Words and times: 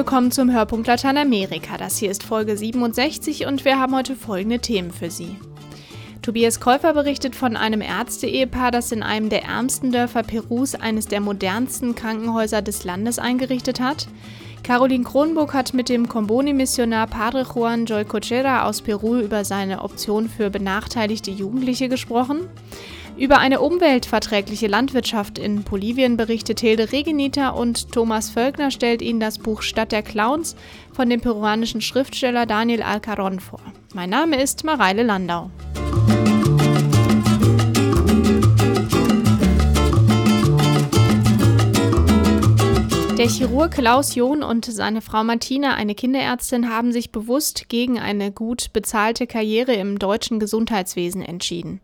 willkommen 0.00 0.30
zum 0.30 0.50
Hörpunkt 0.50 0.86
Lateinamerika. 0.86 1.76
Das 1.76 1.98
hier 1.98 2.10
ist 2.10 2.22
Folge 2.22 2.56
67 2.56 3.44
und 3.44 3.66
wir 3.66 3.78
haben 3.78 3.94
heute 3.94 4.16
folgende 4.16 4.58
Themen 4.58 4.92
für 4.92 5.10
Sie. 5.10 5.36
Tobias 6.22 6.58
Käufer 6.58 6.94
berichtet 6.94 7.36
von 7.36 7.54
einem 7.54 7.82
Ärzte-Ehepaar, 7.82 8.70
das 8.70 8.92
in 8.92 9.02
einem 9.02 9.28
der 9.28 9.44
ärmsten 9.44 9.92
Dörfer 9.92 10.22
Perus 10.22 10.74
eines 10.74 11.06
der 11.06 11.20
modernsten 11.20 11.94
Krankenhäuser 11.94 12.62
des 12.62 12.82
Landes 12.84 13.18
eingerichtet 13.18 13.78
hat. 13.78 14.08
Caroline 14.62 15.04
Kronburg 15.04 15.52
hat 15.52 15.74
mit 15.74 15.90
dem 15.90 16.08
Comboni-Missionar 16.08 17.06
Padre 17.06 17.46
Juan 17.54 17.84
Joy 17.84 18.06
Cochera 18.06 18.64
aus 18.64 18.80
Peru 18.80 19.18
über 19.18 19.44
seine 19.44 19.82
Option 19.82 20.30
für 20.30 20.48
benachteiligte 20.48 21.30
Jugendliche 21.30 21.90
gesprochen. 21.90 22.48
Über 23.20 23.36
eine 23.36 23.60
umweltverträgliche 23.60 24.66
Landwirtschaft 24.66 25.38
in 25.38 25.62
Bolivien 25.62 26.16
berichtet 26.16 26.60
Hilde 26.60 26.90
Regenita 26.90 27.50
und 27.50 27.92
Thomas 27.92 28.30
Völkner 28.30 28.70
stellt 28.70 29.02
Ihnen 29.02 29.20
das 29.20 29.38
Buch 29.38 29.60
Stadt 29.60 29.92
der 29.92 30.02
Clowns 30.02 30.56
von 30.94 31.10
dem 31.10 31.20
peruanischen 31.20 31.82
Schriftsteller 31.82 32.46
Daniel 32.46 32.82
Alcaron 32.82 33.38
vor. 33.38 33.60
Mein 33.92 34.08
Name 34.08 34.40
ist 34.40 34.64
Mareile 34.64 35.02
Landau. 35.02 35.50
Der 43.18 43.28
Chirurg 43.28 43.72
Klaus 43.72 44.14
John 44.14 44.42
und 44.42 44.64
seine 44.64 45.02
Frau 45.02 45.24
Martina, 45.24 45.74
eine 45.74 45.94
Kinderärztin, 45.94 46.70
haben 46.70 46.90
sich 46.90 47.12
bewusst 47.12 47.68
gegen 47.68 47.98
eine 47.98 48.32
gut 48.32 48.72
bezahlte 48.72 49.26
Karriere 49.26 49.74
im 49.74 49.98
deutschen 49.98 50.40
Gesundheitswesen 50.40 51.20
entschieden. 51.20 51.82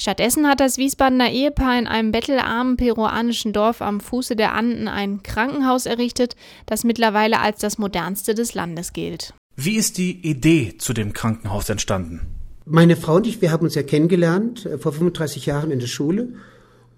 Stattdessen 0.00 0.48
hat 0.48 0.60
das 0.60 0.78
Wiesbadener 0.78 1.30
Ehepaar 1.30 1.78
in 1.78 1.86
einem 1.86 2.10
bettelarmen 2.10 2.78
peruanischen 2.78 3.52
Dorf 3.52 3.82
am 3.82 4.00
Fuße 4.00 4.34
der 4.34 4.54
Anden 4.54 4.88
ein 4.88 5.22
Krankenhaus 5.22 5.84
errichtet, 5.84 6.36
das 6.64 6.84
mittlerweile 6.84 7.38
als 7.38 7.60
das 7.60 7.76
modernste 7.76 8.34
des 8.34 8.54
Landes 8.54 8.94
gilt. 8.94 9.34
Wie 9.56 9.76
ist 9.76 9.98
die 9.98 10.26
Idee 10.26 10.78
zu 10.78 10.94
dem 10.94 11.12
Krankenhaus 11.12 11.68
entstanden? 11.68 12.22
Meine 12.64 12.96
Frau 12.96 13.16
und 13.16 13.26
ich, 13.26 13.42
wir 13.42 13.52
haben 13.52 13.64
uns 13.64 13.74
ja 13.74 13.82
kennengelernt 13.82 14.64
äh, 14.64 14.78
vor 14.78 14.94
35 14.94 15.44
Jahren 15.44 15.70
in 15.70 15.80
der 15.80 15.86
Schule 15.86 16.32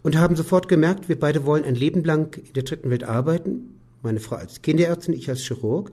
und 0.05 0.17
haben 0.17 0.37
sofort 0.37 0.69
gemerkt, 0.69 1.09
wir 1.09 1.19
beide 1.19 1.45
wollen 1.45 1.65
ein 1.65 1.75
Leben 1.75 2.05
lang 2.05 2.37
in 2.37 2.53
der 2.53 2.63
dritten 2.63 2.89
Welt 2.89 3.03
arbeiten. 3.03 3.81
Meine 4.03 4.21
Frau 4.21 4.37
als 4.37 4.63
Kinderärztin, 4.63 5.15
ich 5.15 5.29
als 5.29 5.41
Chirurg. 5.41 5.91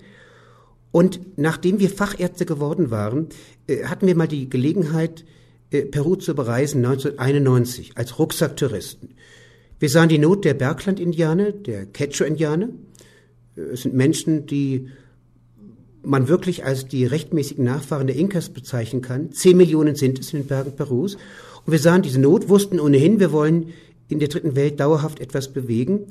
Und 0.92 1.22
nachdem 1.38 1.80
wir 1.80 1.90
Fachärzte 1.90 2.46
geworden 2.46 2.92
waren, 2.92 3.30
äh, 3.66 3.86
hatten 3.86 4.06
wir 4.06 4.16
mal 4.16 4.28
die 4.28 4.48
Gelegenheit, 4.48 5.22
äh, 5.22 5.39
Peru 5.70 6.16
zu 6.16 6.34
bereisen 6.34 6.84
1991 6.84 7.92
als 7.96 8.18
Rucksacktouristen. 8.18 9.10
Wir 9.80 9.90
sahen 9.90 10.10
die 10.10 10.18
Not 10.18 10.44
der 10.44 10.56
Bergland-Indianer, 10.56 11.52
der 11.52 11.86
Quechua-Indianer. 11.86 12.70
Äh, 13.56 13.62
es 13.62 13.84
sind 13.84 13.94
Menschen, 13.94 14.46
die 14.46 14.90
man 16.02 16.28
wirklich 16.28 16.66
als 16.66 16.88
die 16.88 17.06
rechtmäßigen 17.06 17.64
Nachfahren 17.64 18.08
der 18.08 18.16
Inkas 18.16 18.50
bezeichnen 18.50 19.02
kann. 19.02 19.32
Zehn 19.32 19.58
Millionen 19.58 19.96
sind 19.96 20.20
es 20.20 20.34
in 20.34 20.42
den 20.42 20.48
Bergen 20.48 20.76
Perus. 20.76 21.16
Und 21.66 21.72
wir 21.72 21.80
sahen 21.80 22.02
diese 22.02 22.20
Not, 22.20 22.50
wussten 22.50 22.80
ohnehin, 22.80 23.20
wir 23.20 23.32
wollen 23.32 23.74
in 24.08 24.20
der 24.20 24.30
dritten 24.30 24.56
Welt 24.56 24.80
dauerhaft 24.80 25.20
etwas 25.20 25.50
bewegen 25.50 26.08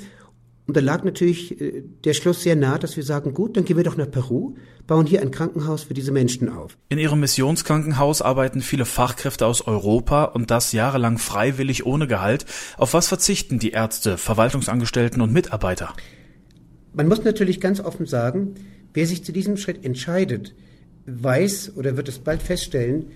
und 0.68 0.76
da 0.76 0.80
lag 0.80 1.02
natürlich 1.02 1.58
äh, 1.62 1.82
der 2.04 2.12
Schluss 2.12 2.42
sehr 2.42 2.54
nah, 2.54 2.76
dass 2.76 2.94
wir 2.94 3.02
sagen, 3.02 3.32
gut, 3.32 3.56
dann 3.56 3.64
gehen 3.64 3.78
wir 3.78 3.84
doch 3.84 3.96
nach 3.96 4.10
Peru, 4.10 4.54
bauen 4.86 5.06
hier 5.06 5.22
ein 5.22 5.30
Krankenhaus 5.30 5.84
für 5.84 5.94
diese 5.94 6.12
Menschen 6.12 6.50
auf. 6.50 6.76
In 6.90 6.98
Ihrem 6.98 7.20
Missionskrankenhaus 7.20 8.20
arbeiten 8.20 8.60
viele 8.60 8.84
Fachkräfte 8.84 9.46
aus 9.46 9.66
Europa 9.66 10.24
und 10.24 10.50
das 10.50 10.72
jahrelang 10.72 11.16
freiwillig 11.16 11.86
ohne 11.86 12.06
Gehalt. 12.06 12.44
Auf 12.76 12.92
was 12.92 13.08
verzichten 13.08 13.58
die 13.58 13.70
Ärzte, 13.70 14.18
Verwaltungsangestellten 14.18 15.22
und 15.22 15.32
Mitarbeiter? 15.32 15.94
Man 16.92 17.08
muss 17.08 17.24
natürlich 17.24 17.62
ganz 17.62 17.80
offen 17.80 18.04
sagen, 18.04 18.56
wer 18.92 19.06
sich 19.06 19.24
zu 19.24 19.32
diesem 19.32 19.56
Schritt 19.56 19.86
entscheidet, 19.86 20.54
weiß 21.06 21.76
oder 21.76 21.96
wird 21.96 22.10
es 22.10 22.18
bald 22.18 22.42
feststellen, 22.42 23.06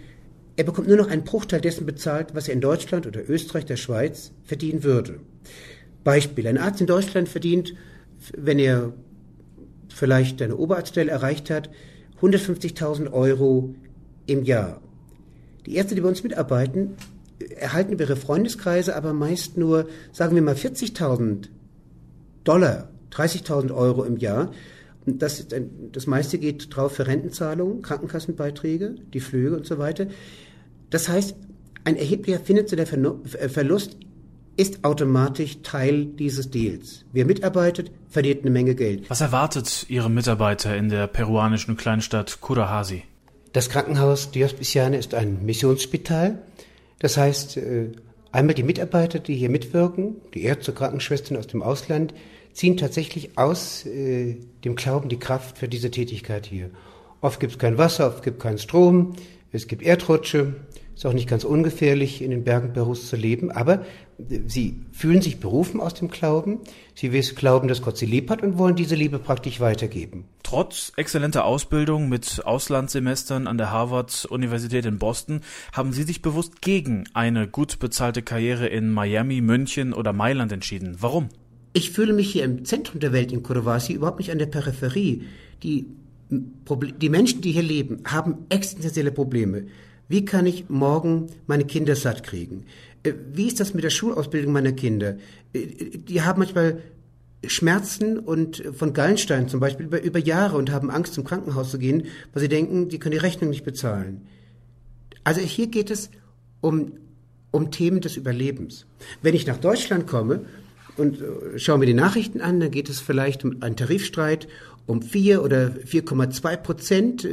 er 0.56 0.65
bekommt 0.65 0.88
nur 0.88 0.97
noch 0.97 1.09
einen 1.09 1.25
Bruchteil 1.25 1.60
dessen 1.60 1.84
bezahlt, 1.84 2.34
was 2.34 2.49
er 2.49 2.55
in 2.55 2.60
Deutschland 2.62 3.06
oder 3.06 3.28
Österreich, 3.28 3.66
der 3.66 3.76
Schweiz 3.76 4.32
verdienen 4.44 4.84
würde. 4.84 5.21
Beispiel. 6.04 6.46
Ein 6.46 6.58
Arzt 6.58 6.80
in 6.80 6.86
Deutschland 6.86 7.28
verdient, 7.28 7.74
wenn 8.36 8.58
er 8.58 8.92
vielleicht 9.88 10.40
eine 10.42 10.56
Oberarztstelle 10.56 11.10
erreicht 11.10 11.50
hat, 11.50 11.70
150.000 12.20 13.12
Euro 13.12 13.74
im 14.26 14.44
Jahr. 14.44 14.80
Die 15.66 15.76
Ärzte, 15.76 15.94
die 15.94 16.00
bei 16.00 16.08
uns 16.08 16.22
mitarbeiten, 16.22 16.96
erhalten 17.56 17.92
über 17.92 18.04
ihre 18.04 18.16
Freundeskreise 18.16 18.94
aber 18.94 19.12
meist 19.12 19.56
nur, 19.56 19.88
sagen 20.12 20.34
wir 20.34 20.42
mal, 20.42 20.54
40.000 20.54 21.48
Dollar, 22.44 22.88
30.000 23.12 23.74
Euro 23.74 24.04
im 24.04 24.16
Jahr. 24.16 24.52
Das, 25.04 25.46
das 25.92 26.06
meiste 26.06 26.38
geht 26.38 26.74
drauf 26.74 26.92
für 26.92 27.06
Rentenzahlungen, 27.06 27.82
Krankenkassenbeiträge, 27.82 28.94
die 29.12 29.20
Flüge 29.20 29.56
und 29.56 29.66
so 29.66 29.78
weiter. 29.78 30.06
Das 30.90 31.08
heißt, 31.08 31.34
ein 31.84 31.96
erheblicher 31.96 32.38
finanzieller 32.38 32.86
Verlust 32.86 33.96
ist 34.56 34.84
automatisch 34.84 35.62
Teil 35.62 36.06
dieses 36.06 36.50
Deals. 36.50 37.04
Wer 37.12 37.24
mitarbeitet, 37.24 37.90
verliert 38.08 38.42
eine 38.42 38.50
Menge 38.50 38.74
Geld. 38.74 39.08
Was 39.08 39.20
erwartet 39.20 39.86
Ihre 39.88 40.10
Mitarbeiter 40.10 40.76
in 40.76 40.88
der 40.88 41.06
peruanischen 41.06 41.76
Kleinstadt 41.76 42.40
Curahasi? 42.40 43.04
Das 43.52 43.68
Krankenhaus 43.68 44.30
Diospiciane 44.30 44.96
ist 44.96 45.14
ein 45.14 45.44
Missionsspital. 45.44 46.42
Das 46.98 47.16
heißt, 47.16 47.56
äh, 47.56 47.92
einmal 48.30 48.54
die 48.54 48.62
Mitarbeiter, 48.62 49.18
die 49.18 49.34
hier 49.34 49.50
mitwirken, 49.50 50.16
die 50.34 50.42
Ärzte, 50.42 50.72
Krankenschwestern 50.72 51.36
aus 51.36 51.46
dem 51.46 51.62
Ausland, 51.62 52.14
ziehen 52.52 52.76
tatsächlich 52.76 53.38
aus 53.38 53.86
äh, 53.86 54.36
dem 54.64 54.76
Glauben 54.76 55.08
die 55.08 55.19
Kraft 55.19 55.58
für 55.58 55.69
diese 55.69 55.90
Tätigkeit 55.90 56.46
hier. 56.46 56.70
Oft 57.20 57.40
gibt 57.40 57.52
es 57.52 57.58
kein 57.58 57.78
Wasser, 57.78 58.08
oft 58.08 58.22
gibt 58.22 58.38
es 58.38 58.42
keinen 58.42 58.58
Strom, 58.58 59.14
es 59.52 59.66
gibt 59.69 59.82
Erdrutsche, 59.82 60.54
ist 61.02 61.06
auch 61.06 61.14
nicht 61.14 61.28
ganz 61.28 61.42
ungefährlich, 61.42 62.22
in 62.22 62.30
den 62.30 62.44
Bergen 62.44 62.72
Perus 62.72 63.08
zu 63.08 63.16
leben, 63.16 63.50
aber 63.50 63.84
sie 64.46 64.82
fühlen 64.92 65.20
sich 65.20 65.40
berufen 65.40 65.80
aus 65.80 65.94
dem 65.94 66.08
Glauben. 66.08 66.60
Sie 66.94 67.08
glauben, 67.08 67.66
dass 67.66 67.82
Gott 67.82 67.98
sie 67.98 68.06
lieb 68.06 68.30
hat 68.30 68.44
und 68.44 68.56
wollen 68.56 68.76
diese 68.76 68.94
Liebe 68.94 69.18
praktisch 69.18 69.58
weitergeben. 69.58 70.26
Trotz 70.44 70.92
exzellenter 70.94 71.44
Ausbildung 71.44 72.08
mit 72.08 72.42
Auslandssemestern 72.44 73.48
an 73.48 73.58
der 73.58 73.72
Harvard-Universität 73.72 74.86
in 74.86 74.98
Boston 74.98 75.40
haben 75.72 75.92
Sie 75.92 76.04
sich 76.04 76.22
bewusst 76.22 76.62
gegen 76.62 77.08
eine 77.14 77.48
gut 77.48 77.80
bezahlte 77.80 78.22
Karriere 78.22 78.69
in 78.69 78.88
Miami, 78.88 79.40
München 79.40 79.94
oder 79.94 80.12
Mailand 80.12 80.52
entschieden. 80.52 80.98
Warum? 81.00 81.30
Ich 81.72 81.90
fühle 81.90 82.12
mich 82.12 82.30
hier 82.30 82.44
im 82.44 82.64
Zentrum 82.64 83.00
der 83.00 83.12
Welt 83.12 83.32
in 83.32 83.42
Kurovasi, 83.42 83.94
überhaupt 83.94 84.20
nicht 84.20 84.30
an 84.30 84.38
der 84.38 84.46
Peripherie. 84.46 85.24
Die, 85.64 85.86
die 86.30 87.08
Menschen, 87.08 87.40
die 87.40 87.50
hier 87.50 87.62
leben, 87.62 88.04
haben 88.04 88.46
existenzielle 88.50 89.10
Probleme. 89.10 89.64
Wie 90.08 90.24
kann 90.24 90.46
ich 90.46 90.68
morgen 90.68 91.28
meine 91.46 91.64
Kinder 91.64 91.96
satt 91.96 92.22
kriegen? 92.22 92.66
Äh, 93.02 93.12
wie 93.32 93.46
ist 93.46 93.60
das 93.60 93.74
mit 93.74 93.84
der 93.84 93.90
Schulausbildung 93.90 94.52
meiner 94.52 94.72
Kinder? 94.72 95.16
Äh, 95.52 95.66
die 95.98 96.22
haben 96.22 96.40
manchmal 96.40 96.82
Schmerzen 97.46 98.18
und 98.18 98.62
von 98.76 98.92
Gallenstein 98.92 99.48
zum 99.48 99.58
Beispiel 99.58 99.86
über, 99.86 100.02
über 100.02 100.18
Jahre 100.18 100.56
und 100.56 100.70
haben 100.70 100.90
Angst, 100.90 101.14
zum 101.14 101.24
Krankenhaus 101.24 101.70
zu 101.70 101.78
gehen, 101.78 102.06
weil 102.32 102.42
sie 102.42 102.48
denken, 102.48 102.88
die 102.88 102.98
können 102.98 103.12
die 103.12 103.18
Rechnung 103.18 103.50
nicht 103.50 103.64
bezahlen. 103.64 104.22
Also 105.24 105.40
hier 105.40 105.66
geht 105.66 105.90
es 105.90 106.10
um, 106.60 106.92
um 107.50 107.70
Themen 107.70 108.00
des 108.00 108.16
Überlebens. 108.16 108.86
Wenn 109.22 109.34
ich 109.34 109.46
nach 109.46 109.58
Deutschland 109.58 110.06
komme 110.06 110.44
und 110.96 111.20
äh, 111.20 111.58
schaue 111.58 111.78
mir 111.78 111.86
die 111.86 111.94
Nachrichten 111.94 112.40
an, 112.40 112.60
dann 112.60 112.70
geht 112.70 112.88
es 112.88 113.00
vielleicht 113.00 113.44
um 113.44 113.62
einen 113.62 113.76
Tarifstreit 113.76 114.46
um 114.86 115.00
4 115.00 115.42
oder 115.42 115.69
4,2 115.69 116.56
Prozent 116.56 117.28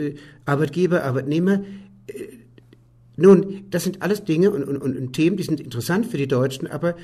Arbeitgeber, 0.45 1.03
Arbeitnehmer. 1.03 1.63
Nun, 3.21 3.65
das 3.69 3.83
sind 3.83 4.01
alles 4.01 4.23
Dinge 4.23 4.49
und, 4.49 4.63
und, 4.63 4.77
und, 4.77 5.13
Themen, 5.13 5.35
die 5.35 5.43
sind 5.43 5.59
interessant 5.59 6.07
für 6.07 6.15
die 6.15 6.27
Deutschen, 6.27 6.67
aber 6.67 6.95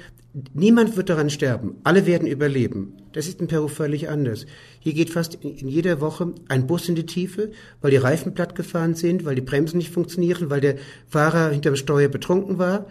niemand 0.53 0.95
wird 0.95 1.09
daran 1.09 1.29
sterben. 1.29 1.75
Alle 1.83 2.05
werden 2.05 2.25
überleben. 2.25 2.93
Das 3.11 3.27
ist 3.27 3.41
in 3.41 3.47
Peru 3.47 3.67
völlig 3.67 4.07
anders. 4.07 4.45
Hier 4.79 4.93
geht 4.93 5.09
fast 5.09 5.35
in, 5.35 5.67
jeder 5.67 5.99
Woche 5.99 6.33
ein 6.47 6.67
Bus 6.67 6.87
in 6.87 6.95
die 6.95 7.05
Tiefe, 7.05 7.51
weil 7.81 7.91
die 7.91 7.97
Reifen 7.97 8.33
platt 8.33 8.55
gefahren 8.55 8.95
sind, 8.95 9.25
weil 9.25 9.35
die 9.35 9.41
Bremsen 9.41 9.77
nicht 9.77 9.91
funktionieren, 9.91 10.49
weil 10.49 10.61
der 10.61 10.77
Fahrer 11.07 11.51
hinterm 11.51 11.75
Steuer 11.75 12.07
betrunken 12.07 12.59
war. 12.59 12.87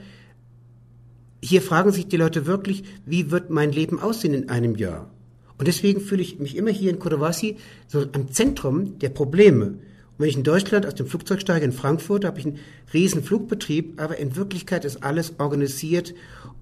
Hier 1.42 1.62
fragen 1.62 1.92
sich 1.92 2.06
die 2.06 2.18
Leute 2.18 2.44
wirklich, 2.44 2.84
wie 3.06 3.30
wird 3.30 3.48
mein 3.48 3.72
Leben 3.72 4.00
aussehen 4.00 4.34
in 4.34 4.50
einem 4.50 4.76
Jahr? 4.76 5.10
Und 5.56 5.66
deswegen 5.66 6.02
fühle 6.02 6.20
ich 6.20 6.38
mich 6.40 6.56
immer 6.56 6.70
hier 6.70 6.90
in 6.90 6.98
Kodowasi 6.98 7.56
so 7.86 8.04
am 8.12 8.30
Zentrum 8.30 8.98
der 8.98 9.08
Probleme. 9.08 9.78
Wenn 10.16 10.28
ich 10.28 10.36
in 10.36 10.44
Deutschland 10.44 10.86
aus 10.86 10.94
dem 10.94 11.08
Flugzeug 11.08 11.40
steige 11.40 11.64
in 11.64 11.72
Frankfurt, 11.72 12.24
habe 12.24 12.38
ich 12.38 12.46
einen 12.46 12.60
riesen 12.92 13.24
Flugbetrieb, 13.24 14.00
aber 14.00 14.16
in 14.16 14.36
Wirklichkeit 14.36 14.84
ist 14.84 15.02
alles 15.02 15.34
organisiert 15.38 16.14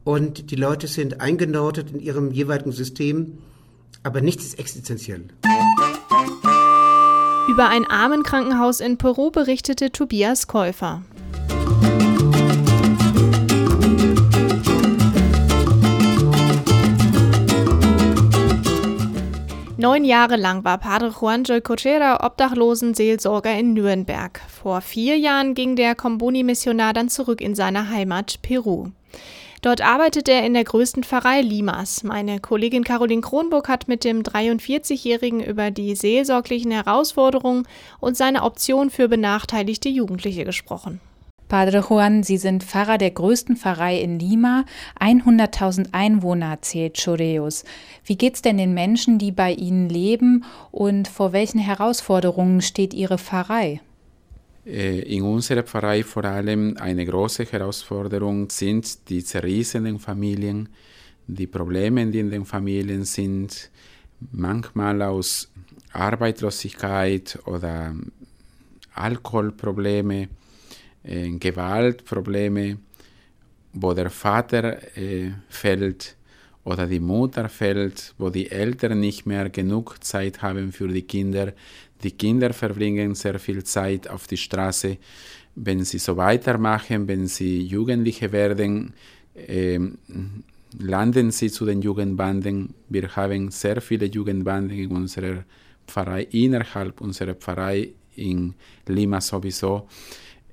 und 0.05 0.51
die 0.51 0.57
Leute 0.57 0.87
sind 0.87 1.21
eingenordet 1.21 1.91
in 1.91 2.01
ihrem 2.01 2.33
jeweiligen 2.33 2.73
System, 2.73 3.39
aber 4.03 4.23
nichts 4.23 4.45
ist 4.45 4.59
existenziell. 4.59 5.25
Über 7.49 7.69
ein 7.69 7.85
Armenkrankenhaus 7.85 8.81
in 8.81 8.97
Peru 8.97 9.31
berichtete 9.31 9.93
Tobias 9.93 10.47
Käufer. 10.47 11.03
Neun 19.83 20.05
Jahre 20.05 20.37
lang 20.37 20.63
war 20.63 20.79
Padre 20.79 21.09
Juanjo 21.09 21.61
Cochera 21.61 22.25
Obdachlosenseelsorger 22.25 23.59
in 23.59 23.73
Nürnberg. 23.75 24.41
Vor 24.47 24.81
vier 24.81 25.19
Jahren 25.19 25.55
ging 25.55 25.75
der 25.75 25.97
Comboni-Missionar 25.97 26.93
dann 26.93 27.09
zurück 27.09 27.41
in 27.41 27.57
seine 27.57 27.91
Heimat 27.91 28.41
Peru. 28.43 28.91
Dort 29.61 29.81
arbeitet 29.81 30.29
er 30.29 30.47
in 30.47 30.55
der 30.55 30.63
größten 30.63 31.03
Pfarrei 31.03 31.41
Limas. 31.41 32.05
Meine 32.05 32.39
Kollegin 32.39 32.85
Caroline 32.85 33.23
Kronburg 33.23 33.69
hat 33.69 33.89
mit 33.89 34.05
dem 34.05 34.23
43-Jährigen 34.23 35.43
über 35.43 35.73
die 35.73 35.97
seelsorglichen 35.97 36.71
Herausforderungen 36.71 37.67
und 37.99 38.17
seine 38.17 38.45
Option 38.45 38.89
für 38.89 39.09
benachteiligte 39.09 39.89
Jugendliche 39.89 40.45
gesprochen. 40.45 41.01
Padre 41.53 41.85
Juan, 41.87 42.23
Sie 42.23 42.39
sind 42.39 42.65
Pfarrer 42.65 42.97
der 42.97 43.11
größten 43.11 43.57
Pfarrei 43.57 44.01
in 44.01 44.19
Lima. 44.19 44.65
100.000 44.99 45.89
Einwohner 45.93 46.63
zählt 46.63 46.99
Choreos. 46.99 47.65
Wie 48.07 48.17
geht 48.17 48.37
es 48.37 48.41
denn 48.41 48.57
den 48.57 48.73
Menschen, 48.73 49.19
die 49.19 49.33
bei 49.33 49.53
Ihnen 49.53 49.91
leben 49.91 50.45
und 50.71 51.09
vor 51.09 51.35
welchen 51.35 51.59
Herausforderungen 51.59 52.63
steht 52.63 52.95
Ihre 52.95 53.19
Pfarrei? 53.19 53.83
Äh, 54.65 55.01
in 55.01 55.25
unserer 55.25 55.63
Pfarrei 55.63 56.05
vor 56.05 56.25
allem 56.25 56.79
eine 56.79 57.05
große 57.05 57.45
Herausforderung 57.45 58.49
sind 58.49 59.11
die 59.11 59.23
zerrissenen 59.23 59.99
Familien, 59.99 60.71
die 61.27 61.47
Probleme, 61.47 62.07
die 62.07 62.21
in 62.21 62.31
den 62.31 62.47
Familien 62.47 63.05
sind, 63.05 63.71
manchmal 64.31 65.03
aus 65.03 65.53
Arbeitslosigkeit 65.93 67.39
oder 67.45 67.95
Alkoholprobleme, 68.95 70.29
äh, 71.05 71.31
Gewaltprobleme, 71.31 72.79
wo 73.73 73.95
der 73.95 74.11
Vater 74.11 74.97
äh, 74.97 75.33
fällt 75.49 76.17
oder 76.65 76.87
die 76.87 77.01
Mutter 77.01 77.49
fällt, 77.49 78.15
wo 78.19 78.31
die 78.31 78.51
Eltern 78.51 79.01
nicht 79.01 79.27
mehr 79.27 79.51
genug 79.51 80.03
Zeit 80.05 80.43
haben 80.43 80.73
für 80.73 80.89
die 80.89 81.03
Kinder, 81.03 81.53
die 82.03 82.11
Kinder 82.11 82.53
verbringen 82.53 83.15
sehr 83.15 83.39
viel 83.39 83.63
Zeit 83.65 84.09
auf 84.09 84.27
die 84.27 84.37
Straße. 84.37 84.99
Wenn 85.55 85.85
sie 85.85 85.99
so 85.99 86.17
weitermachen, 86.17 87.07
wenn 87.09 87.27
sie 87.27 87.63
Jugendliche 87.63 88.33
werden, 88.33 88.95
äh, 89.35 89.79
landen 90.79 91.31
sie 91.31 91.51
zu 91.51 91.65
den 91.67 91.83
Jugendbanden. 91.83 92.75
Wir 92.89 93.15
haben 93.15 93.51
sehr 93.51 93.81
viele 93.81 94.07
Jugendbanden 94.07 94.77
in 94.77 94.91
unserer 94.91 95.45
Pfarrei, 95.87 96.23
innerhalb 96.31 97.01
unserer 97.01 97.35
Pfarrei 97.35 97.91
in 98.17 98.55
Lima 98.87 99.21
sowieso. 99.21 99.89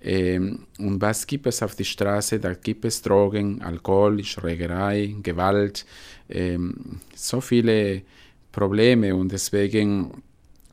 Ähm, 0.01 0.65
und 0.77 1.01
was 1.01 1.27
gibt 1.27 1.47
es 1.47 1.61
auf 1.61 1.75
der 1.75 1.83
Straße? 1.83 2.39
Da 2.39 2.53
gibt 2.53 2.85
es 2.85 3.01
Drogen, 3.01 3.61
Alkohol, 3.61 4.23
Schrägerei, 4.23 5.15
Gewalt, 5.21 5.85
ähm, 6.29 7.01
so 7.15 7.41
viele 7.41 8.01
Probleme 8.51 9.15
und 9.15 9.31
deswegen 9.31 10.23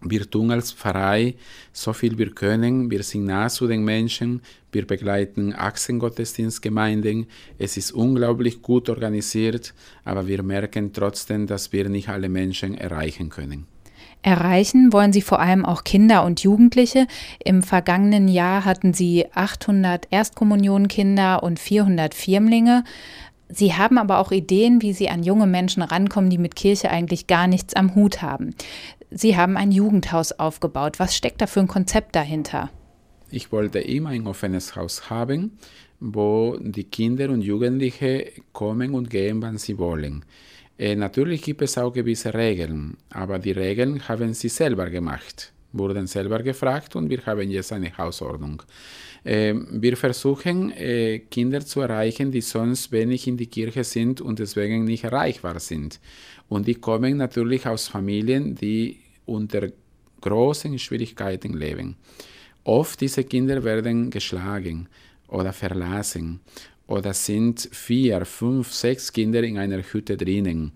wir 0.03 0.31
tun 0.31 0.51
als 0.51 0.73
Pfarrei 0.73 1.35
so 1.73 1.93
viel 1.93 2.17
wir 2.19 2.31
können. 2.31 2.91
Wir 2.91 3.03
sind 3.03 3.25
nah 3.25 3.49
zu 3.49 3.67
den 3.67 3.85
Menschen. 3.85 4.43
Wir 4.71 4.87
begleiten 4.87 5.55
Achsengottesdienstgemeinden. 5.55 7.27
Es 7.59 7.77
ist 7.77 7.93
unglaublich 7.93 8.63
gut 8.63 8.89
organisiert, 8.89 9.75
aber 10.05 10.27
wir 10.27 10.43
merken 10.43 10.93
trotzdem, 10.93 11.47
dass 11.47 11.73
wir 11.73 11.89
nicht 11.89 12.09
alle 12.09 12.29
Menschen 12.29 12.77
erreichen 12.77 13.31
können. 13.31 13.67
Erreichen 14.27 14.93
wollen 14.93 15.13
Sie 15.13 15.23
vor 15.23 15.39
allem 15.39 15.65
auch 15.65 15.85
Kinder 15.85 16.25
und 16.25 16.43
Jugendliche. 16.43 17.07
Im 17.45 17.63
vergangenen 17.63 18.27
Jahr 18.27 18.65
hatten 18.65 18.93
Sie 18.93 19.27
800 19.33 20.09
Erstkommunionkinder 20.11 21.45
und 21.45 21.61
400 21.61 22.13
Firmlinge. 22.13 22.83
Sie 23.49 23.75
haben 23.75 23.99
aber 23.99 24.19
auch 24.19 24.33
Ideen, 24.33 24.83
wie 24.83 24.93
Sie 24.93 25.09
an 25.09 25.23
junge 25.23 25.47
Menschen 25.47 25.81
rankommen, 25.85 26.29
die 26.29 26.39
mit 26.39 26.57
Kirche 26.57 26.91
eigentlich 26.91 27.29
gar 27.29 27.47
nichts 27.47 27.75
am 27.75 27.95
Hut 27.95 28.21
haben. 28.21 28.57
Sie 29.13 29.37
haben 29.37 29.57
ein 29.57 29.71
Jugendhaus 29.71 30.33
aufgebaut. 30.33 30.99
Was 30.99 31.15
steckt 31.15 31.41
da 31.41 31.47
für 31.47 31.61
ein 31.61 31.69
Konzept 31.69 32.17
dahinter? 32.17 32.71
Ich 33.31 33.53
wollte 33.53 33.79
immer 33.79 34.09
ein 34.09 34.27
offenes 34.27 34.75
Haus 34.75 35.09
haben, 35.09 35.57
wo 36.01 36.57
die 36.61 36.83
Kinder 36.83 37.31
und 37.31 37.43
Jugendliche 37.43 38.33
kommen 38.53 38.93
und 38.95 39.09
gehen, 39.09 39.41
wann 39.41 39.59
sie 39.59 39.79
wollen. 39.79 40.25
Äh, 40.79 40.95
natürlich 40.95 41.43
gibt 41.43 41.63
es 41.63 41.79
auch 41.79 41.93
gewisse 41.93 42.35
Regeln, 42.35 42.97
aber 43.11 43.39
die 43.39 43.53
Regeln 43.53 44.07
haben 44.09 44.35
sie 44.35 44.49
selber 44.49 44.91
gemacht, 44.91 45.53
wurden 45.73 46.07
selber 46.07 46.43
gefragt 46.43 46.97
und 46.97 47.09
wir 47.09 47.25
haben 47.25 47.51
jetzt 47.51 47.73
eine 47.73 47.97
Hausordnung. 47.97 48.63
Äh, 49.25 49.55
wir 49.71 49.97
versuchen, 49.97 50.71
äh, 50.73 51.21
Kinder 51.31 51.65
zu 51.65 51.81
erreichen, 51.81 52.31
die 52.31 52.43
sonst 52.43 52.93
wenig 52.93 53.27
in 53.27 53.39
die 53.39 53.47
Kirche 53.47 53.85
sind 53.85 54.21
und 54.21 54.39
deswegen 54.39 54.85
nicht 54.85 55.05
erreichbar 55.05 55.61
sind. 55.61 55.99
Und 56.49 56.67
die 56.67 56.75
kommen 56.77 57.17
natürlich 57.17 57.67
aus 57.67 57.89
Familien, 57.89 58.55
die 58.55 59.01
unter 59.25 59.69
großen 60.21 60.79
Schwierigkeiten 60.79 61.55
leben. 61.55 61.97
Oft 62.65 63.01
diese 63.01 63.25
Kinder 63.25 63.65
werden 63.65 64.11
geschlagen 64.11 64.89
oder 65.29 65.53
verlassen 65.53 66.41
oder 66.87 67.13
sind 67.15 67.69
vier, 67.73 68.25
fünf, 68.25 68.73
sechs 68.73 69.13
Kinder 69.13 69.43
in 69.43 69.59
einer 69.59 69.83
Hütte 69.83 70.17
drinnen. 70.17 70.73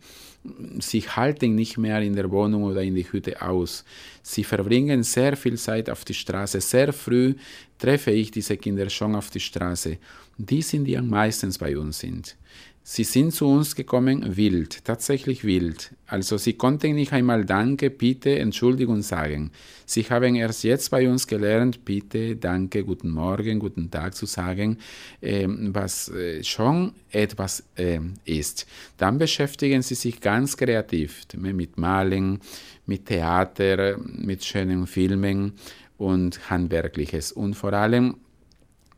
Sie 0.79 1.03
halten 1.03 1.55
nicht 1.55 1.77
mehr 1.77 2.01
in 2.01 2.15
der 2.15 2.31
Wohnung 2.31 2.65
oder 2.65 2.83
in 2.83 2.95
die 2.95 3.11
Hütte 3.11 3.43
aus. 3.43 3.85
Sie 4.23 4.43
verbringen 4.43 5.03
sehr 5.03 5.37
viel 5.37 5.59
Zeit 5.59 5.91
auf 5.91 6.05
die 6.05 6.15
Straße. 6.15 6.61
Sehr 6.61 6.93
früh 6.95 7.35
treffe 7.79 8.11
ich 8.11 8.31
diese 8.31 8.57
Kinder 8.57 8.89
schon 8.89 9.15
auf 9.15 9.29
die 9.29 9.41
Straße. 9.41 9.99
Die 10.39 10.63
sind, 10.63 10.87
die 10.87 10.97
am 10.97 11.09
meisten 11.09 11.53
bei 11.59 11.77
uns 11.77 11.99
sind. 11.99 12.37
Sie 12.83 13.05
sind 13.05 13.33
zu 13.33 13.47
uns 13.47 13.77
gekommen 13.77 14.37
wild, 14.37 14.85
tatsächlich 14.85 15.45
wild. 15.45 15.95
Also 16.07 16.39
sie 16.39 16.55
konnten 16.55 16.95
nicht 16.95 17.13
einmal 17.13 17.45
Danke, 17.45 17.91
Bitte, 17.91 18.39
Entschuldigung 18.39 19.03
sagen. 19.03 19.53
Sie 19.85 20.03
haben 20.05 20.35
erst 20.35 20.65
jetzt 20.65 20.91
bei 20.91 21.09
uns 21.09 21.27
gelernt, 21.27 21.85
Bitte, 21.85 22.37
Danke, 22.37 22.83
Guten 22.83 23.11
Morgen, 23.11 23.59
Guten 23.59 23.91
Tag 23.91 24.15
zu 24.15 24.25
sagen, 24.25 24.79
äh, 25.21 25.47
was 25.47 26.09
äh, 26.09 26.43
schon 26.43 26.95
etwas 27.11 27.65
äh, 27.77 28.01
ist. 28.25 28.67
Dann 28.97 29.19
beschäftigen 29.19 29.83
sie 29.83 29.95
sich 29.95 30.21
ganz 30.21 30.57
kreativ 30.57 31.27
mit 31.37 31.77
Malen, 31.77 32.41
mit 32.87 33.07
Theater, 33.07 33.99
mit 33.99 34.43
schönen 34.43 34.87
Filmen 34.87 35.53
und 35.99 36.51
Handwerkliches. 36.51 37.31
Und 37.31 37.55
vor 37.55 37.75
allem 37.75 38.17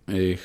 ich, 0.06 0.40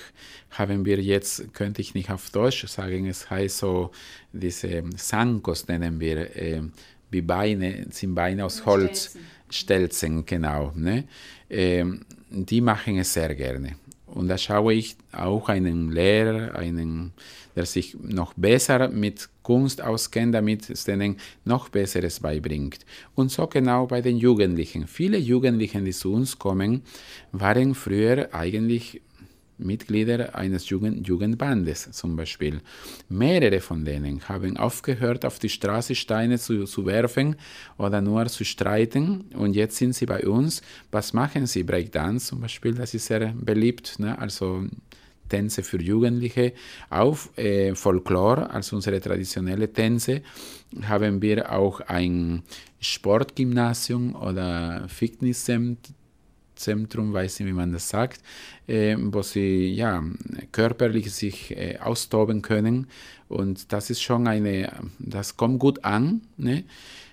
haben 0.52 0.86
wir 0.86 1.00
jetzt, 1.00 1.54
könnte 1.54 1.82
ich 1.82 1.94
nicht 1.94 2.10
auf 2.10 2.30
Deutsch 2.30 2.66
sagen, 2.68 3.08
es 3.08 3.30
heißt 3.30 3.60
so, 3.60 3.92
diese 4.32 4.84
Sankos 4.96 5.68
nennen 5.68 6.00
wir, 6.00 6.36
äh, 6.36 6.62
wie 7.10 7.22
Beine, 7.22 7.86
sind 7.90 8.16
Beine 8.16 8.46
aus 8.46 8.66
Holz, 8.66 9.12
Stelzen, 9.12 9.22
Stelzen 9.50 10.26
genau. 10.26 10.74
Ne? 10.76 11.06
Äh, 11.50 11.86
die 12.30 12.62
machen 12.62 12.98
es 12.98 13.14
sehr 13.14 13.34
gerne. 13.36 13.76
Und 14.08 14.30
da 14.30 14.38
schaue 14.38 14.74
ich 14.74 14.96
auch 15.12 15.50
einen 15.50 15.92
Lehrer, 15.92 16.56
einen, 16.56 17.12
der 17.56 17.66
sich 17.66 17.98
noch 18.02 18.34
besser 18.34 18.88
mit 18.90 19.30
Kunst 19.44 19.82
auskennt, 19.82 20.34
damit 20.34 20.70
es 20.70 20.86
denen 20.86 21.18
noch 21.46 21.70
Besseres 21.70 22.22
beibringt. 22.22 22.80
Und 23.16 23.32
so 23.32 23.48
genau 23.48 23.86
bei 23.86 24.02
den 24.02 24.18
Jugendlichen. 24.18 24.88
Viele 24.88 25.18
Jugendliche, 25.18 25.82
die 25.82 25.92
zu 25.92 26.14
uns 26.14 26.40
kommen, 26.40 26.84
waren 27.32 27.76
früher 27.76 28.34
eigentlich 28.34 29.02
Mitglieder 29.58 30.36
eines 30.36 30.70
Jugend 30.70 31.08
Jugendbandes 31.08 31.90
zum 31.92 32.16
Beispiel. 32.16 32.62
Mehrere 33.10 33.60
von 33.60 33.86
denen 33.86 34.28
haben 34.28 34.58
aufgehört, 34.58 35.26
auf 35.26 35.40
die 35.40 35.50
Straße 35.50 35.96
Steine 35.96 36.38
zu, 36.38 36.66
zu 36.66 36.86
werfen 36.86 37.36
oder 37.78 38.02
nur 38.02 38.28
zu 38.28 38.46
streiten 38.46 39.26
und 39.34 39.56
jetzt 39.56 39.78
sind 39.78 39.94
sie 39.94 40.06
bei 40.06 40.28
uns. 40.28 40.62
Was 40.92 41.14
machen 41.14 41.48
sie? 41.48 41.64
Breakdance 41.64 42.28
zum 42.28 42.42
Beispiel, 42.42 42.74
das 42.74 42.94
ist 42.94 43.08
sehr 43.08 43.34
beliebt, 43.36 44.00
ne? 44.00 44.18
also 44.18 44.66
Tänze 45.28 45.64
für 45.64 45.82
Jugendliche. 45.82 46.54
Auf 46.90 47.38
äh, 47.38 47.76
Folklore, 47.76 48.50
also 48.50 48.76
unsere 48.76 49.00
traditionelle 49.00 49.72
Tänze, 49.72 50.22
haben 50.84 51.22
wir 51.22 51.52
auch 51.52 51.82
ein 51.82 52.44
Sportgymnasium 52.80 54.16
oder 54.16 54.88
Fitnesszentrum 54.88 55.96
Zentrum, 56.58 57.14
weiß 57.14 57.40
nicht, 57.40 57.50
wie 57.50 57.54
man 57.54 57.72
das 57.72 57.90
sagt, 57.90 58.22
äh, 58.68 58.96
wo 59.00 59.22
sie 59.22 59.74
ja, 59.74 60.04
körperlich 60.52 61.14
sich 61.14 61.56
äh, 61.56 61.78
austoben 61.80 62.42
können. 62.42 62.88
Und 63.30 63.72
das 63.72 63.90
ist 63.90 64.02
schon 64.02 64.28
eine, 64.28 64.72
das 65.00 65.38
kommt 65.38 65.60
gut 65.60 65.84
an. 65.84 66.22
Ne? 66.38 66.64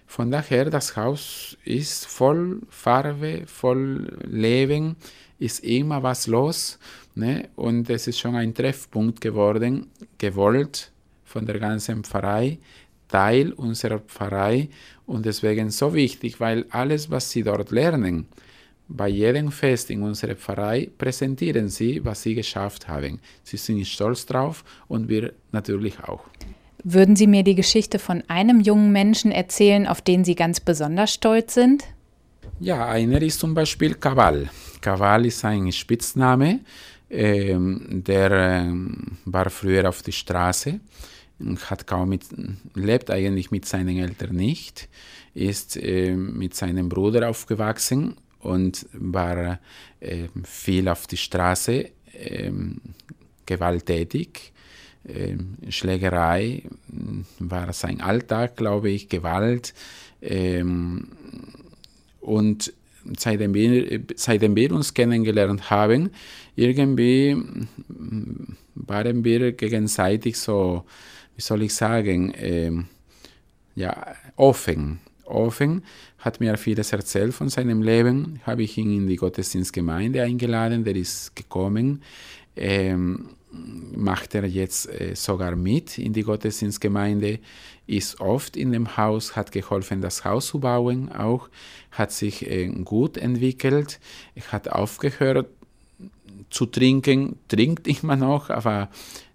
Von 0.07 0.31
daher, 0.31 0.71
das 0.71 0.97
Haus 0.97 1.57
ist 1.65 2.07
voll 2.07 2.61
Farbe, 2.69 3.43
voll 3.47 4.17
Leben, 4.25 4.97
ist 5.39 5.65
immer 5.65 6.03
was 6.03 6.27
los. 6.27 6.79
Ne? 7.15 7.49
Und 7.57 7.91
es 7.91 8.07
ist 8.07 8.19
schon 8.19 8.37
ein 8.37 8.55
Treffpunkt 8.55 9.21
geworden, 9.21 9.91
gewollt 10.19 10.93
von 11.25 11.47
der 11.47 11.59
ganzen 11.59 12.05
Pfarrei, 12.05 12.59
Teil 13.09 13.53
unserer 13.53 13.99
Pfarrei 13.99 14.69
und 15.07 15.27
deswegen 15.27 15.71
so 15.71 15.95
wichtig, 15.95 16.41
weil 16.41 16.67
alles, 16.71 17.11
was 17.11 17.31
sie 17.31 17.43
dort 17.43 17.71
lernen, 17.71 18.27
bei 18.88 19.09
jedem 19.09 19.50
Fest 19.50 19.91
in 19.91 20.03
unserer 20.03 20.35
Pfarrei 20.35 20.91
präsentieren 20.99 21.69
sie, 21.69 22.05
was 22.05 22.23
sie 22.23 22.35
geschafft 22.35 22.88
haben. 22.88 23.21
Sie 23.43 23.57
sind 23.57 23.87
stolz 23.87 24.26
drauf 24.26 24.64
und 24.88 25.09
wir 25.09 25.33
natürlich 25.53 25.99
auch. 26.05 26.25
Würden 26.87 27.17
Sie 27.17 27.26
mir 27.26 27.43
die 27.45 27.55
Geschichte 27.55 27.99
von 27.99 28.23
einem 28.29 28.61
jungen 28.61 28.93
Menschen 28.93 29.33
erzählen, 29.33 29.87
auf 29.87 30.03
den 30.03 30.23
Sie 30.23 30.35
ganz 30.35 30.61
besonders 30.61 31.14
stolz 31.14 31.55
sind? 31.55 31.85
Ja, 32.61 32.87
einer 32.87 33.23
ist 33.23 33.41
zum 33.41 33.55
Beispiel 33.55 33.95
Kaval. 33.95 34.50
Kaval 34.83 35.25
ist 35.25 35.43
ein 35.47 35.73
Spitzname, 35.73 36.61
ähm, 37.09 38.03
der 38.07 38.31
ähm, 38.31 39.17
war 39.25 39.49
früher 39.49 39.88
auf 39.88 40.03
der 40.03 40.12
Straße, 40.12 40.79
hat 41.71 41.87
kaum 41.87 42.11
mit, 42.11 42.25
lebt 42.75 43.11
eigentlich 43.11 43.50
mit 43.50 43.64
seinen 43.64 43.97
Eltern 43.97 44.37
nicht, 44.37 44.88
ist 45.33 45.79
äh, 45.79 46.14
mit 46.14 46.55
seinem 46.55 46.91
Bruder 46.91 47.31
aufgewachsen 47.31 48.17
und 48.45 48.87
war 48.93 49.59
äh, 50.01 50.29
viel 50.45 50.89
auf 50.89 51.07
der 51.07 51.17
Straße, 51.17 51.91
äh, 52.13 52.53
gewalttätig. 53.47 54.53
Ähm, 55.07 55.57
Schlägerei 55.69 56.63
war 57.39 57.73
sein 57.73 58.01
Alltag, 58.01 58.57
glaube 58.57 58.91
ich, 58.91 59.09
Gewalt. 59.09 59.75
Ähm, 60.23 61.09
und 62.21 62.73
seitdem 63.19 63.53
wir, 63.53 64.01
seitdem 64.17 64.57
wir 64.57 64.73
uns 64.73 64.95
kennengelernt 64.95 65.71
haben, 65.71 66.11
irgendwie 66.57 67.37
waren 68.75 69.25
wir 69.25 69.53
gegenseitig 69.53 70.39
so, 70.39 70.85
wie 71.37 71.43
soll 71.43 71.63
ich 71.63 71.75
sagen, 71.75 72.33
ähm, 72.37 72.87
ja, 73.75 74.15
offen. 74.37 75.01
Offen, 75.27 75.85
hat 76.25 76.40
mir 76.40 76.57
vieles 76.57 76.90
erzählt 76.93 77.35
von 77.35 77.50
seinem 77.50 77.83
Leben, 77.83 78.40
habe 78.47 78.62
ich 78.62 78.78
ihn 78.78 78.90
in 78.90 79.07
die 79.07 79.16
Gottesdienstgemeinde 79.16 80.23
eingeladen, 80.23 80.83
der 80.83 80.97
ist 80.97 81.37
gekommen. 81.37 82.02
Ähm, 82.57 83.28
macht 83.95 84.35
er 84.35 84.47
jetzt 84.47 84.88
äh, 84.88 85.14
sogar 85.14 85.54
mit 85.54 85.99
in 85.99 86.14
die 86.14 86.23
Gottesdienstgemeinde, 86.23 87.40
ist 87.87 88.21
oft 88.21 88.57
in 88.57 88.73
dem 88.73 88.97
Haus, 88.97 89.37
hat 89.37 89.52
geholfen, 89.52 90.00
das 90.00 90.25
Haus 90.25 90.47
zu 90.47 90.61
bauen, 90.61 91.12
auch 91.12 91.50
hat 91.90 92.11
sich 92.11 92.50
äh, 92.50 92.69
gut 92.69 93.19
entwickelt, 93.19 94.00
hat 94.50 94.69
aufgehört 94.69 95.49
zu 96.49 96.64
trinken, 96.64 97.38
trinkt 97.49 97.87
immer 98.02 98.16
noch, 98.16 98.49
aber 98.49 98.88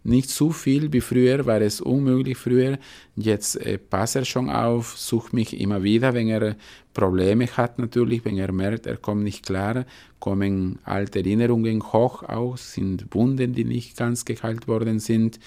nicht 0.10 0.30
zu 0.30 0.51
viel 0.51 0.92
wie 0.92 1.01
früher, 1.01 1.46
war 1.46 1.62
es 1.62 1.80
unmöglich 1.80 2.38
früher. 2.38 2.78
Jetzt 3.16 3.56
äh, 3.56 3.78
passt 3.78 4.16
er 4.16 4.25
schon 4.25 4.50
auf, 4.50 4.98
sucht 4.98 5.34
mich 5.34 5.60
immer 5.60 5.84
wieder, 5.84 6.13
wenn 6.13 6.28
er 6.28 6.56
Probleme 6.94 7.48
hat 7.48 7.80
natürlich, 7.80 8.25
wenn 8.25 8.38
er 8.38 8.51
merkt, 8.51 8.86
er 8.86 8.98
kommt 8.98 9.24
nicht 9.24 9.46
klar, 9.46 9.86
kommen 10.20 10.80
alte 10.84 11.20
Erinnerungen 11.20 11.82
hoch 11.82 12.24
auch, 12.24 12.58
sind 12.58 13.06
Wunden, 13.13 13.54
die 13.54 13.63
nicht 13.63 13.96
ganz 13.96 14.25
geheilt 14.25 14.68
worden 14.68 15.00
sind. 15.00 15.39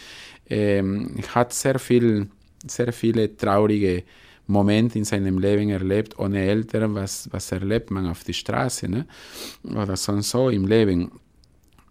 Ähm, 0.49 1.17
hat 1.35 1.53
sehr 1.53 1.79
viel, 1.79 2.29
sehr 2.67 2.93
viele 2.93 3.37
traurige 3.37 4.05
Momente 4.47 4.99
in 4.99 5.05
seinem 5.05 5.39
Leben 5.39 5.71
erlebt, 5.71 6.19
ohne 6.19 6.41
Eltern, 6.41 6.95
was, 6.95 7.29
was 7.33 7.53
erlebt 7.53 7.91
man 7.91 8.07
auf 8.07 8.25
der 8.25 8.33
Straße 8.33 8.89
ne? 8.89 9.07
oder 9.65 9.97
sonst 9.97 10.31
so 10.31 10.49
im 10.51 10.67
Leben. 10.67 11.11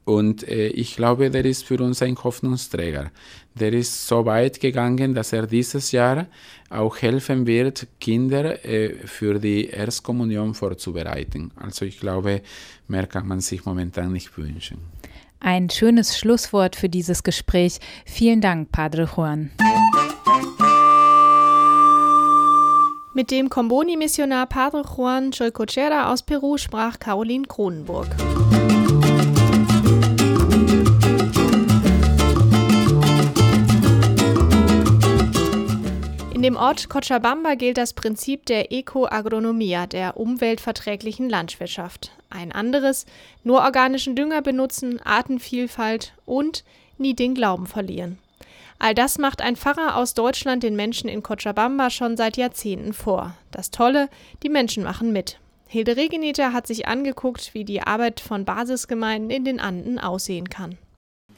Und 0.04 0.48
äh, 0.48 0.68
ich 0.68 0.96
glaube, 0.96 1.30
der 1.30 1.46
ist 1.46 1.64
für 1.64 1.82
uns 1.82 2.02
ein 2.02 2.18
Hoffnungsträger. 2.22 3.12
Der 3.54 3.74
ist 3.74 4.08
so 4.08 4.26
weit 4.26 4.60
gegangen, 4.60 5.14
dass 5.14 5.34
er 5.34 5.46
dieses 5.46 5.92
Jahr 5.92 6.28
auch 6.70 6.98
helfen 7.02 7.46
wird, 7.46 7.88
Kinder 8.00 8.66
äh, 8.66 8.96
für 9.06 9.40
die 9.40 9.68
Erstkommunion 9.68 10.54
vorzubereiten. 10.54 11.52
Also 11.56 11.86
ich 11.86 12.00
glaube, 12.00 12.42
mehr 12.88 13.08
kann 13.08 13.28
man 13.28 13.42
sich 13.42 13.66
momentan 13.66 14.12
nicht 14.12 14.36
wünschen. 14.38 14.80
Ein 15.40 15.70
schönes 15.70 16.18
Schlusswort 16.18 16.76
für 16.76 16.88
dieses 16.88 17.24
Gespräch. 17.24 17.80
Vielen 18.06 18.42
Dank, 18.42 18.72
Padre 18.72 19.10
Juan. 19.16 19.52
Mit 23.14 23.30
dem 23.30 23.50
Comboni-Missionar 23.50 24.46
Padre 24.46 24.84
Juan 24.84 25.32
Cholcochera 25.32 26.12
aus 26.12 26.24
Peru 26.24 26.58
sprach 26.58 26.98
Caroline 26.98 27.46
Kronenburg. 27.46 28.08
In 36.42 36.56
dem 36.56 36.58
Ort 36.58 36.90
Cochabamba 36.90 37.54
gilt 37.54 37.78
das 37.78 37.94
Prinzip 37.94 38.48
der 38.48 38.72
Ecoagronomia, 38.72 39.86
der 39.86 40.18
umweltverträglichen 40.18 41.30
Landwirtschaft. 41.30 42.14
Ein 42.32 42.52
anderes, 42.52 43.06
nur 43.44 43.60
organischen 43.60 44.16
Dünger 44.16 44.42
benutzen, 44.42 45.00
Artenvielfalt 45.00 46.14
und 46.26 46.64
nie 46.98 47.14
den 47.14 47.36
Glauben 47.36 47.68
verlieren. 47.68 48.18
All 48.80 48.96
das 48.96 49.20
macht 49.20 49.44
ein 49.44 49.56
Pfarrer 49.56 49.96
aus 49.96 50.16
Deutschland 50.16 50.64
den 50.64 50.76
Menschen 50.76 51.10
in 51.10 51.22
Cochabamba 51.22 51.92
schon 51.92 52.18
seit 52.18 52.38
Jahrzehnten 52.38 52.94
vor. 52.94 53.38
Das 53.52 53.70
Tolle, 53.70 54.10
die 54.42 54.50
Menschen 54.50 54.82
machen 54.82 55.12
mit. 55.14 55.38
Hilde 55.68 55.96
Regeneter 55.96 56.54
hat 56.54 56.66
sich 56.66 56.88
angeguckt, 56.88 57.54
wie 57.54 57.66
die 57.66 57.84
Arbeit 57.84 58.20
von 58.20 58.46
Basisgemeinden 58.46 59.30
in 59.30 59.46
den 59.46 59.60
Anden 59.60 60.00
aussehen 60.00 60.50
kann. 60.50 60.80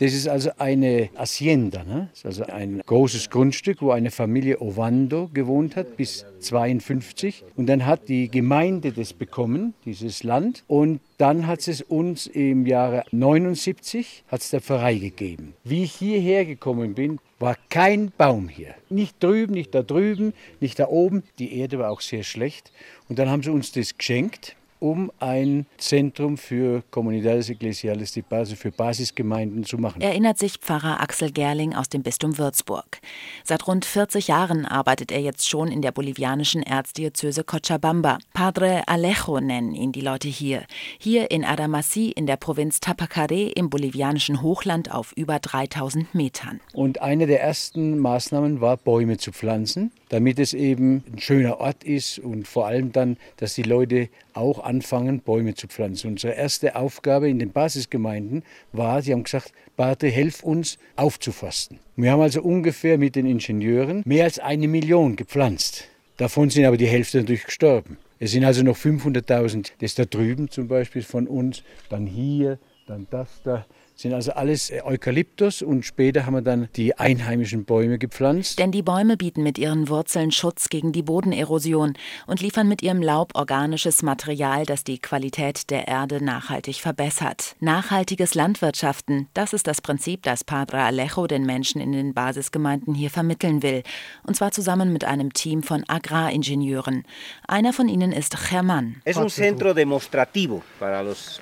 Das 0.03 0.13
ist 0.13 0.27
also 0.27 0.49
eine 0.57 1.09
Hacienda, 1.15 1.85
ne? 1.85 2.09
das 2.11 2.19
ist 2.19 2.25
also 2.25 2.43
ein 2.51 2.81
großes 2.85 3.29
Grundstück, 3.29 3.81
wo 3.81 3.91
eine 3.91 4.11
Familie 4.11 4.59
Ovando 4.59 5.29
gewohnt 5.33 5.77
hat 5.77 5.95
bis 5.95 6.25
52. 6.39 7.45
Und 7.55 7.67
dann 7.67 7.85
hat 7.85 8.09
die 8.09 8.29
Gemeinde 8.29 8.91
das 8.91 9.13
bekommen, 9.13 9.73
dieses 9.85 10.23
Land. 10.23 10.65
Und 10.67 10.99
dann 11.17 11.47
hat 11.47 11.65
es 11.69 11.81
uns 11.81 12.27
im 12.27 12.65
Jahre 12.65 13.05
79 13.11 14.25
hat's 14.27 14.49
der 14.49 14.59
Pfarrei 14.59 14.95
gegeben. 14.95 15.53
Wie 15.63 15.85
ich 15.85 15.93
hierher 15.93 16.43
gekommen 16.43 16.95
bin, 16.95 17.19
war 17.39 17.55
kein 17.69 18.11
Baum 18.17 18.49
hier. 18.49 18.75
Nicht 18.89 19.23
drüben, 19.23 19.53
nicht 19.53 19.73
da 19.73 19.83
drüben, 19.83 20.33
nicht 20.59 20.79
da 20.79 20.89
oben. 20.89 21.23
Die 21.39 21.57
Erde 21.57 21.79
war 21.79 21.89
auch 21.89 22.01
sehr 22.01 22.23
schlecht. 22.23 22.73
Und 23.07 23.19
dann 23.19 23.29
haben 23.29 23.41
sie 23.41 23.51
uns 23.51 23.71
das 23.71 23.97
geschenkt 23.97 24.57
um 24.83 25.13
ein 25.19 25.65
Zentrum 25.77 26.35
für 26.35 26.83
Comunidades 26.91 27.49
Eclesiales 27.49 28.11
de 28.11 28.21
Base, 28.27 28.57
für 28.57 28.69
Basisgemeinden 28.69 29.63
zu 29.63 29.77
machen. 29.77 30.01
Erinnert 30.01 30.37
sich 30.37 30.57
Pfarrer 30.57 30.99
Axel 30.99 31.31
Gerling 31.31 31.73
aus 31.73 31.87
dem 31.87 32.03
Bistum 32.03 32.37
Würzburg. 32.37 32.99
Seit 33.45 33.65
rund 33.65 33.85
40 33.85 34.27
Jahren 34.27 34.65
arbeitet 34.65 35.13
er 35.13 35.21
jetzt 35.21 35.47
schon 35.47 35.71
in 35.71 35.81
der 35.81 35.93
bolivianischen 35.93 36.61
Erzdiözese 36.63 37.45
Cochabamba. 37.45 38.17
Padre 38.33 38.83
Alejo 38.85 39.39
nennen 39.39 39.73
ihn 39.73 39.93
die 39.93 40.01
Leute 40.01 40.27
hier. 40.27 40.63
Hier 40.99 41.31
in 41.31 41.45
Adamasi 41.45 42.09
in 42.09 42.27
der 42.27 42.35
Provinz 42.35 42.81
Tapacare 42.81 43.51
im 43.55 43.69
bolivianischen 43.69 44.41
Hochland 44.41 44.91
auf 44.91 45.13
über 45.15 45.39
3000 45.39 46.13
Metern. 46.13 46.59
Und 46.73 47.01
eine 47.01 47.25
der 47.25 47.41
ersten 47.41 47.99
Maßnahmen 47.99 48.59
war, 48.59 48.75
Bäume 48.75 49.17
zu 49.17 49.31
pflanzen, 49.31 49.93
damit 50.13 50.37
es 50.37 50.53
eben 50.53 51.03
ein 51.11 51.17
schöner 51.17 51.59
Ort 51.59 51.83
ist 51.83 52.19
und 52.19 52.47
vor 52.47 52.67
allem 52.67 52.91
dann, 52.91 53.17
dass 53.37 53.55
die 53.55 53.63
Leute 53.63 54.09
auch 54.33 54.63
anfangen, 54.63 55.21
Bäume 55.21 55.55
zu 55.55 55.67
pflanzen. 55.67 56.11
Unsere 56.11 56.33
erste 56.33 56.75
Aufgabe 56.75 57.27
in 57.27 57.39
den 57.39 57.51
Basisgemeinden 57.51 58.43
war, 58.73 59.01
sie 59.01 59.11
haben 59.11 59.23
gesagt, 59.23 59.53
Barte, 59.75 60.07
helf 60.07 60.43
uns 60.43 60.77
aufzuforsten. 60.97 61.79
Wir 61.95 62.11
haben 62.11 62.21
also 62.21 62.43
ungefähr 62.43 62.99
mit 62.99 63.15
den 63.15 63.25
Ingenieuren 63.25 64.03
mehr 64.05 64.25
als 64.25 64.37
eine 64.37 64.67
Million 64.67 65.15
gepflanzt. 65.15 65.87
Davon 66.17 66.51
sind 66.51 66.65
aber 66.65 66.77
die 66.77 66.85
Hälfte 66.85 67.17
natürlich 67.17 67.45
gestorben. 67.45 67.97
Es 68.19 68.33
sind 68.33 68.45
also 68.45 68.61
noch 68.61 68.77
500.000, 68.77 69.71
das 69.79 69.95
da 69.95 70.05
drüben 70.05 70.47
zum 70.51 70.67
Beispiel 70.67 71.01
von 71.01 71.27
uns, 71.27 71.63
dann 71.89 72.05
hier, 72.05 72.59
dann 72.85 73.07
das 73.09 73.41
da 73.43 73.65
sind 73.95 74.13
also 74.13 74.31
alles 74.33 74.69
äh, 74.69 74.81
Eukalyptus 74.83 75.61
und 75.61 75.83
später 75.83 76.25
haben 76.25 76.33
wir 76.33 76.41
dann 76.41 76.67
die 76.75 76.97
einheimischen 76.97 77.65
Bäume 77.65 77.97
gepflanzt. 77.97 78.59
Denn 78.59 78.71
die 78.71 78.81
Bäume 78.81 79.17
bieten 79.17 79.43
mit 79.43 79.57
ihren 79.57 79.89
Wurzeln 79.89 80.31
Schutz 80.31 80.69
gegen 80.69 80.91
die 80.91 81.03
Bodenerosion 81.03 81.93
und 82.27 82.41
liefern 82.41 82.67
mit 82.67 82.81
ihrem 82.81 83.01
Laub 83.01 83.31
organisches 83.35 84.01
Material, 84.01 84.65
das 84.65 84.83
die 84.83 84.99
Qualität 84.99 85.69
der 85.69 85.87
Erde 85.87 86.23
nachhaltig 86.23 86.77
verbessert. 86.77 87.55
Nachhaltiges 87.59 88.35
Landwirtschaften, 88.35 89.27
das 89.33 89.53
ist 89.53 89.67
das 89.67 89.81
Prinzip, 89.81 90.23
das 90.23 90.43
Padre 90.43 90.81
Alejo 90.81 91.27
den 91.27 91.45
Menschen 91.45 91.79
in 91.79 91.91
den 91.91 92.13
Basisgemeinden 92.13 92.93
hier 92.95 93.09
vermitteln 93.09 93.63
will. 93.63 93.83
Und 94.25 94.35
zwar 94.35 94.51
zusammen 94.51 94.91
mit 94.91 95.03
einem 95.03 95.33
Team 95.33 95.63
von 95.63 95.83
Agraringenieuren. 95.87 97.03
Einer 97.47 97.73
von 97.73 97.87
ihnen 97.87 98.11
ist 98.11 98.35
Germán. 98.35 98.95
Es 99.05 99.17
un 99.17 99.29
centro 99.29 99.73
demostrativo 99.73 100.63
para 100.79 101.01
los 101.01 101.41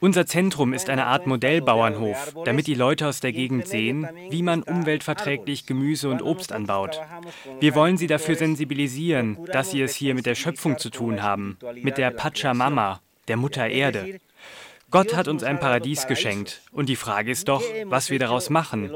unser 0.00 0.26
Zentrum 0.26 0.72
ist 0.72 0.88
eine 0.88 1.06
Art 1.06 1.26
Modellbauernhof, 1.26 2.34
damit 2.44 2.66
die 2.66 2.74
Leute 2.74 3.06
aus 3.06 3.20
der 3.20 3.32
Gegend 3.32 3.66
sehen, 3.66 4.08
wie 4.30 4.42
man 4.42 4.62
umweltverträglich 4.62 5.66
Gemüse 5.66 6.08
und 6.08 6.22
Obst 6.22 6.52
anbaut. 6.52 7.00
Wir 7.60 7.74
wollen 7.74 7.96
sie 7.96 8.06
dafür 8.06 8.36
sensibilisieren, 8.36 9.38
dass 9.52 9.70
sie 9.70 9.82
es 9.82 9.94
hier 9.94 10.14
mit 10.14 10.26
der 10.26 10.34
Schöpfung 10.34 10.78
zu 10.78 10.90
tun 10.90 11.22
haben, 11.22 11.58
mit 11.82 11.98
der 11.98 12.10
Pachamama, 12.10 13.00
der 13.28 13.36
Mutter 13.36 13.68
Erde. 13.68 14.20
Gott 14.90 15.16
hat 15.16 15.28
uns 15.28 15.42
ein 15.42 15.58
Paradies 15.58 16.06
geschenkt 16.06 16.60
und 16.70 16.88
die 16.88 16.96
Frage 16.96 17.30
ist 17.30 17.48
doch, 17.48 17.62
was 17.86 18.10
wir 18.10 18.18
daraus 18.18 18.50
machen. 18.50 18.90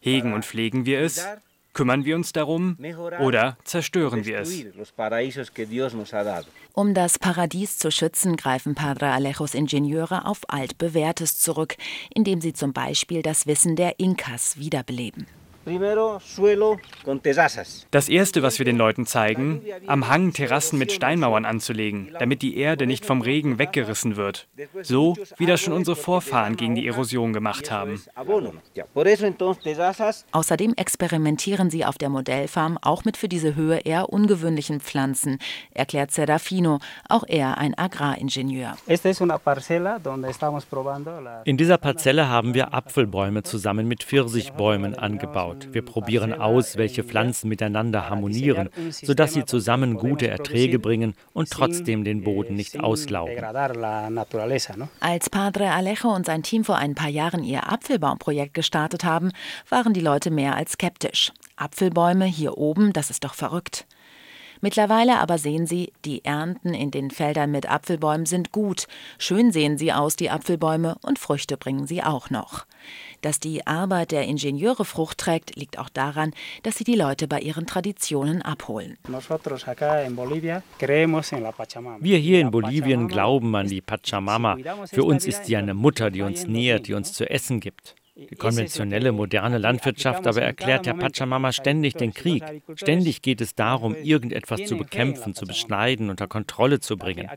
Hegen 0.00 0.32
und 0.32 0.44
pflegen 0.44 0.86
wir 0.86 1.00
es? 1.00 1.26
Kümmern 1.74 2.04
wir 2.04 2.16
uns 2.16 2.32
darum 2.32 2.78
oder 3.20 3.58
zerstören 3.64 4.24
wir 4.24 4.38
es? 4.38 4.64
Um 6.72 6.94
das 6.94 7.18
Paradies 7.18 7.78
zu 7.78 7.90
schützen, 7.90 8.36
greifen 8.36 8.74
Padre 8.74 9.10
Alejos 9.10 9.54
Ingenieure 9.54 10.24
auf 10.24 10.40
altbewährtes 10.48 11.38
zurück, 11.38 11.76
indem 12.14 12.40
sie 12.40 12.52
zum 12.52 12.72
Beispiel 12.72 13.22
das 13.22 13.46
Wissen 13.46 13.76
der 13.76 13.98
Inkas 13.98 14.58
wiederbeleben. 14.58 15.26
Das 17.90 18.08
Erste, 18.08 18.42
was 18.42 18.58
wir 18.58 18.64
den 18.64 18.76
Leuten 18.76 19.06
zeigen, 19.06 19.62
am 19.86 20.08
Hang 20.08 20.32
Terrassen 20.32 20.78
mit 20.78 20.92
Steinmauern 20.92 21.44
anzulegen, 21.44 22.14
damit 22.18 22.42
die 22.42 22.56
Erde 22.56 22.86
nicht 22.86 23.04
vom 23.06 23.20
Regen 23.22 23.58
weggerissen 23.58 24.16
wird. 24.16 24.46
So, 24.82 25.16
wie 25.38 25.46
das 25.46 25.60
schon 25.60 25.72
unsere 25.72 25.96
Vorfahren 25.96 26.56
gegen 26.56 26.74
die 26.74 26.86
Erosion 26.86 27.32
gemacht 27.32 27.70
haben. 27.70 28.00
Außerdem 30.32 30.74
experimentieren 30.76 31.70
sie 31.70 31.84
auf 31.84 31.98
der 31.98 32.08
Modellfarm 32.08 32.78
auch 32.82 33.04
mit 33.04 33.16
für 33.16 33.28
diese 33.28 33.54
Höhe 33.54 33.78
eher 33.78 34.10
ungewöhnlichen 34.10 34.80
Pflanzen, 34.80 35.38
erklärt 35.72 36.10
Serafino, 36.10 36.78
auch 37.08 37.24
er 37.26 37.58
ein 37.58 37.76
Agraringenieur. 37.76 38.76
In 41.44 41.56
dieser 41.56 41.78
Parzelle 41.78 42.28
haben 42.28 42.54
wir 42.54 42.74
Apfelbäume 42.74 43.42
zusammen 43.42 43.88
mit 43.88 44.04
Pfirsichbäumen 44.04 44.94
angebaut. 44.94 45.53
Wir 45.72 45.82
probieren 45.82 46.32
aus, 46.32 46.76
welche 46.76 47.04
Pflanzen 47.04 47.48
miteinander 47.48 48.08
harmonieren, 48.08 48.68
sodass 48.90 49.34
sie 49.34 49.44
zusammen 49.44 49.94
gute 49.94 50.28
Erträge 50.28 50.78
bringen 50.78 51.14
und 51.32 51.50
trotzdem 51.50 52.04
den 52.04 52.22
Boden 52.24 52.54
nicht 52.54 52.80
auslaugen. 52.80 53.42
Als 55.00 55.30
Padre 55.30 55.70
Alejo 55.72 56.14
und 56.14 56.26
sein 56.26 56.42
Team 56.42 56.64
vor 56.64 56.76
ein 56.76 56.94
paar 56.94 57.08
Jahren 57.08 57.42
ihr 57.44 57.70
Apfelbaumprojekt 57.70 58.54
gestartet 58.54 59.04
haben, 59.04 59.30
waren 59.68 59.92
die 59.92 60.00
Leute 60.00 60.30
mehr 60.30 60.56
als 60.56 60.72
skeptisch. 60.72 61.32
Apfelbäume 61.56 62.24
hier 62.24 62.58
oben, 62.58 62.92
das 62.92 63.10
ist 63.10 63.24
doch 63.24 63.34
verrückt. 63.34 63.86
Mittlerweile 64.64 65.18
aber 65.18 65.36
sehen 65.36 65.66
sie, 65.66 65.92
die 66.06 66.24
Ernten 66.24 66.72
in 66.72 66.90
den 66.90 67.10
Feldern 67.10 67.50
mit 67.50 67.70
Apfelbäumen 67.70 68.24
sind 68.24 68.50
gut. 68.50 68.86
Schön 69.18 69.52
sehen 69.52 69.76
sie 69.76 69.92
aus, 69.92 70.16
die 70.16 70.30
Apfelbäume, 70.30 70.96
und 71.02 71.18
Früchte 71.18 71.58
bringen 71.58 71.86
sie 71.86 72.02
auch 72.02 72.30
noch. 72.30 72.64
Dass 73.20 73.38
die 73.38 73.66
Arbeit 73.66 74.10
der 74.10 74.24
Ingenieure 74.24 74.86
Frucht 74.86 75.18
trägt, 75.18 75.54
liegt 75.56 75.78
auch 75.78 75.90
daran, 75.90 76.32
dass 76.62 76.78
sie 76.78 76.84
die 76.84 76.94
Leute 76.94 77.28
bei 77.28 77.40
ihren 77.40 77.66
Traditionen 77.66 78.40
abholen. 78.40 78.96
Wir 82.00 82.16
hier 82.16 82.40
in 82.40 82.50
Bolivien 82.50 83.08
glauben 83.08 83.54
an 83.56 83.68
die 83.68 83.82
Pachamama. 83.82 84.56
Für 84.86 85.04
uns 85.04 85.26
ist 85.26 85.44
sie 85.44 85.58
eine 85.58 85.74
Mutter, 85.74 86.10
die 86.10 86.22
uns 86.22 86.46
nährt, 86.46 86.88
die 86.88 86.94
uns 86.94 87.12
zu 87.12 87.28
essen 87.28 87.60
gibt. 87.60 87.96
Die 88.16 88.36
konventionelle, 88.36 89.10
moderne 89.10 89.58
Landwirtschaft 89.58 90.26
aber 90.28 90.40
erklärt 90.40 90.86
der 90.86 90.94
Pachamama 90.94 91.50
ständig 91.50 91.94
den 91.94 92.14
Krieg. 92.14 92.44
Ständig 92.76 93.22
geht 93.22 93.40
es 93.40 93.56
darum, 93.56 93.96
irgendetwas 93.96 94.62
zu 94.64 94.76
bekämpfen, 94.76 95.34
zu 95.34 95.46
beschneiden, 95.46 96.10
unter 96.10 96.28
Kontrolle 96.28 96.78
zu 96.78 96.96
bringen. 96.96 97.28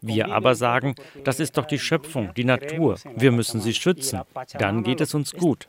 Wir 0.00 0.32
aber 0.32 0.54
sagen, 0.54 0.94
das 1.24 1.40
ist 1.40 1.58
doch 1.58 1.66
die 1.66 1.78
Schöpfung, 1.78 2.32
die 2.34 2.44
Natur. 2.44 2.96
Wir 3.14 3.32
müssen 3.32 3.60
sie 3.60 3.74
schützen. 3.74 4.20
Dann 4.58 4.82
geht 4.82 5.02
es 5.02 5.12
uns 5.12 5.34
gut. 5.34 5.68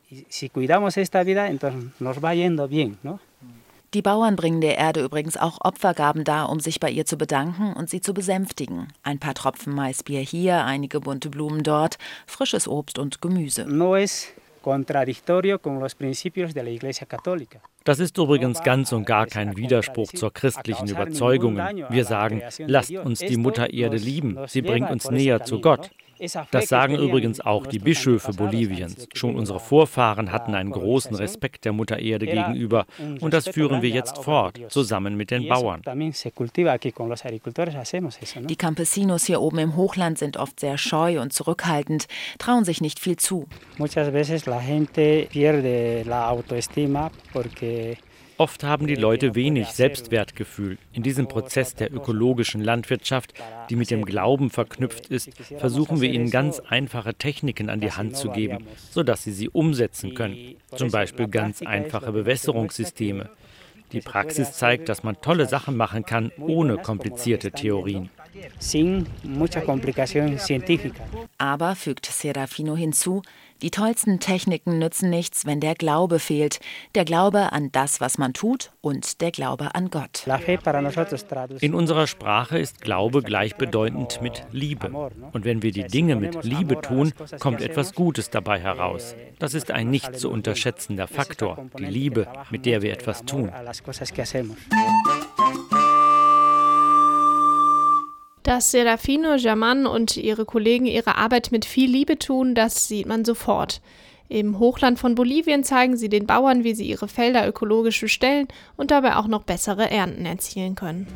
Die 3.94 4.02
Bauern 4.02 4.36
bringen 4.36 4.62
der 4.62 4.78
Erde 4.78 5.04
übrigens 5.04 5.38
auch 5.38 5.58
Opfergaben 5.62 6.24
dar, 6.24 6.50
um 6.50 6.60
sich 6.62 6.80
bei 6.80 6.90
ihr 6.90 7.06
zu 7.06 7.18
bedanken 7.18 7.74
und 7.74 7.90
sie 7.90 8.02
zu 8.02 8.14
besänftigen. 8.14 8.88
Ein 9.04 9.20
paar 9.20 9.34
Tropfen 9.34 9.74
Maisbier 9.74 10.22
hier, 10.22 10.64
einige 10.64 11.02
bunte 11.02 11.30
Blumen 11.30 11.64
dort, 11.64 11.98
frisches 12.26 12.68
Obst 12.68 13.00
und 13.00 13.22
Gemüse. 13.22 13.66
Das 17.84 18.00
ist 18.00 18.18
übrigens 18.18 18.64
ganz 18.64 18.92
und 18.92 19.06
gar 19.06 19.28
kein 19.28 19.56
Widerspruch 19.58 20.12
zur 20.12 20.34
christlichen 20.34 20.88
Überzeugung. 20.88 21.58
Wir 21.90 22.06
sagen, 22.06 22.42
lasst 22.60 22.92
uns 22.92 23.20
die 23.20 23.38
Mutter 23.38 23.72
Erde 23.72 23.98
lieben, 23.98 24.38
sie 24.48 24.62
bringt 24.62 24.90
uns 24.90 25.10
näher 25.10 25.44
zu 25.44 25.62
Gott. 25.62 25.92
Das 26.52 26.68
sagen 26.68 26.96
übrigens 26.96 27.42
auch 27.42 27.68
die 27.68 27.80
Bischöfe 27.80 28.34
Boliviens. 28.34 29.08
Schon 29.14 29.36
unsere 29.36 29.60
Vorfahren 29.60 30.32
hatten 30.32 30.56
einen 30.56 30.72
großen 30.72 31.16
Respekt 31.16 31.66
der 31.66 31.74
Mutter 31.74 32.00
Erde 32.00 32.26
gegenüber 32.26 32.86
und 33.20 33.34
das 33.34 33.48
führen 33.48 33.82
wir 33.82 33.90
jetzt 33.90 34.24
fort, 34.24 34.60
zusammen 34.70 35.18
mit 35.18 35.32
den 35.32 35.48
Bauern. 35.48 35.82
Die 38.48 38.56
Campesinos 38.56 39.26
hier 39.26 39.42
oben 39.42 39.60
im 39.60 39.76
Hochland 39.76 40.18
sind 40.18 40.38
oft 40.38 40.60
sehr 40.60 40.78
scheu 40.78 41.22
und 41.22 41.34
zurückhaltend, 41.34 42.08
trauen 42.38 42.66
sich 42.66 42.82
nicht 42.82 43.00
viel 43.00 43.18
zu. 43.18 43.48
Oft 48.38 48.64
haben 48.64 48.86
die 48.86 48.96
Leute 48.96 49.34
wenig 49.34 49.70
Selbstwertgefühl. 49.70 50.78
In 50.92 51.04
diesem 51.04 51.28
Prozess 51.28 51.74
der 51.74 51.94
ökologischen 51.94 52.62
Landwirtschaft, 52.62 53.34
die 53.70 53.78
mit 53.78 53.92
dem 53.92 54.04
Glauben 54.04 54.50
verknüpft 54.50 55.08
ist, 55.08 55.30
versuchen 55.58 56.02
wir 56.02 56.12
ihnen 56.12 56.30
ganz 56.30 56.60
einfache 56.60 57.14
Techniken 57.14 57.70
an 57.70 57.80
die 57.80 57.94
Hand 57.94 58.18
zu 58.18 58.30
geben, 58.32 58.66
sodass 58.92 59.24
sie 59.24 59.32
sie 59.32 59.50
umsetzen 59.50 60.16
können. 60.16 60.56
Zum 60.76 60.92
Beispiel 60.92 61.28
ganz 61.28 61.62
einfache 61.62 62.12
Bewässerungssysteme. 62.12 63.30
Die 63.94 64.02
Praxis 64.02 64.52
zeigt, 64.54 64.90
dass 64.90 65.04
man 65.04 65.22
tolle 65.22 65.48
Sachen 65.48 65.78
machen 65.78 66.06
kann 66.06 66.32
ohne 66.38 66.78
komplizierte 66.78 67.52
Theorien. 67.52 68.10
Aber, 71.38 71.76
fügt 71.76 72.06
Serafino 72.06 72.76
hinzu, 72.76 73.22
die 73.62 73.72
tollsten 73.72 74.20
Techniken 74.20 74.80
nützen 74.80 75.10
nichts, 75.10 75.46
wenn 75.46 75.60
der 75.60 75.76
Glaube 75.76 76.20
fehlt. 76.20 76.60
Der 76.94 77.06
Glaube 77.06 77.52
an 77.54 77.72
das, 77.72 78.02
was 78.02 78.18
man 78.18 78.34
tut 78.34 78.72
und 78.82 79.22
der 79.22 79.32
Glaube 79.32 79.76
an 79.76 79.90
Gott. 79.90 80.28
In 81.62 81.74
unserer 81.74 82.08
Sprache 82.08 82.60
ist 82.60 82.82
Glaube 82.82 83.22
gleichbedeutend 83.22 84.22
mit 84.22 84.44
Liebe. 84.52 84.90
Und 85.32 85.46
wenn 85.46 85.62
wir 85.62 85.72
die 85.72 85.86
Dinge 85.86 86.16
mit 86.16 86.44
Liebe 86.44 86.82
tun, 86.82 87.14
kommt 87.40 87.62
etwas 87.62 87.94
Gutes 87.94 88.30
dabei 88.30 88.60
heraus. 88.60 89.16
Das 89.40 89.54
ist 89.54 89.72
ein 89.72 89.90
nicht 89.90 90.20
zu 90.20 90.30
unterschätzender 90.30 91.08
Faktor, 91.08 91.66
die 91.80 91.86
Liebe, 91.86 92.28
mit 92.50 92.66
der 92.66 92.82
wir 92.82 92.92
etwas 92.92 93.24
tun. 93.26 93.52
Dass 98.46 98.70
Serafino 98.70 99.38
German 99.38 99.88
und 99.88 100.18
ihre 100.18 100.46
Kollegen 100.46 100.86
ihre 100.86 101.18
Arbeit 101.18 101.52
mit 101.52 101.66
viel 101.66 101.90
Liebe 101.90 102.20
tun, 102.20 102.54
das 102.54 102.88
sieht 102.88 103.08
man 103.08 103.26
sofort. 103.26 103.82
Im 104.30 104.60
Hochland 104.60 105.00
von 105.00 105.16
Bolivien 105.16 105.64
zeigen 105.64 105.98
sie 105.98 106.10
den 106.10 106.28
Bauern, 106.28 106.64
wie 106.64 106.76
sie 106.76 106.88
ihre 106.88 107.08
Felder 107.08 107.48
ökologisch 107.48 108.00
bestellen 108.00 108.48
und 108.78 108.92
dabei 108.92 109.16
auch 109.16 109.26
noch 109.26 109.42
bessere 109.42 109.90
Ernten 109.90 110.28
erzielen 110.28 110.76
können. 110.76 111.08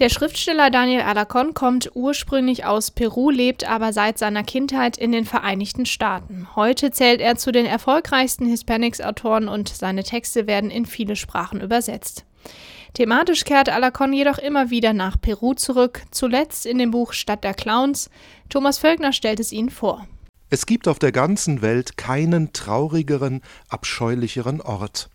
Der 0.00 0.08
Schriftsteller 0.08 0.70
Daniel 0.70 1.02
Alarcon 1.02 1.52
kommt 1.52 1.90
ursprünglich 1.92 2.64
aus 2.64 2.90
Peru, 2.90 3.28
lebt 3.28 3.68
aber 3.68 3.92
seit 3.92 4.16
seiner 4.16 4.42
Kindheit 4.42 4.96
in 4.96 5.12
den 5.12 5.26
Vereinigten 5.26 5.84
Staaten. 5.84 6.48
Heute 6.56 6.90
zählt 6.90 7.20
er 7.20 7.36
zu 7.36 7.52
den 7.52 7.66
erfolgreichsten 7.66 8.46
Hispanics-Autoren 8.46 9.46
und 9.46 9.68
seine 9.68 10.02
Texte 10.02 10.46
werden 10.46 10.70
in 10.70 10.86
viele 10.86 11.16
Sprachen 11.16 11.60
übersetzt. 11.60 12.24
Thematisch 12.94 13.44
kehrt 13.44 13.68
Alarcon 13.68 14.14
jedoch 14.14 14.38
immer 14.38 14.70
wieder 14.70 14.94
nach 14.94 15.20
Peru 15.20 15.52
zurück, 15.52 16.00
zuletzt 16.10 16.64
in 16.64 16.78
dem 16.78 16.92
Buch 16.92 17.12
Stadt 17.12 17.44
der 17.44 17.52
Clowns. 17.52 18.08
Thomas 18.48 18.78
Völkner 18.78 19.12
stellt 19.12 19.38
es 19.38 19.52
Ihnen 19.52 19.68
vor. 19.68 20.06
Es 20.48 20.64
gibt 20.64 20.88
auf 20.88 20.98
der 20.98 21.12
ganzen 21.12 21.60
Welt 21.60 21.98
keinen 21.98 22.54
traurigeren, 22.54 23.42
abscheulicheren 23.68 24.62
Ort. 24.62 25.10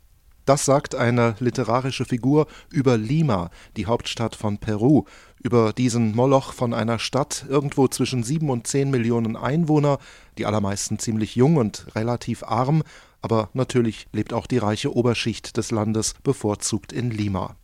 Das 0.46 0.64
sagt 0.64 0.94
eine 0.94 1.36
literarische 1.40 2.06
Figur 2.06 2.46
über 2.70 2.98
Lima, 2.98 3.50
die 3.78 3.88
Hauptstadt 3.88 4.36
von 4.36 4.60
Peru, 4.60 5.06
über 5.42 5.74
diesen 5.74 6.16
Moloch 6.16 6.54
von 6.54 6.72
einer 6.74 7.00
Stadt 7.00 7.46
irgendwo 7.50 7.88
zwischen 7.88 8.22
sieben 8.22 8.52
und 8.52 8.68
zehn 8.68 8.92
Millionen 8.92 9.38
Einwohner, 9.38 9.98
die 10.38 10.46
allermeisten 10.46 11.00
ziemlich 11.00 11.36
jung 11.36 11.56
und 11.58 11.88
relativ 11.96 12.44
arm, 12.44 12.84
aber 13.24 13.50
natürlich 13.54 14.06
lebt 14.12 14.34
auch 14.34 14.46
die 14.46 14.60
reiche 14.60 14.96
Oberschicht 14.96 15.58
des 15.58 15.72
Landes 15.72 16.14
bevorzugt 16.22 16.94
in 16.94 17.10
Lima. 17.10 17.56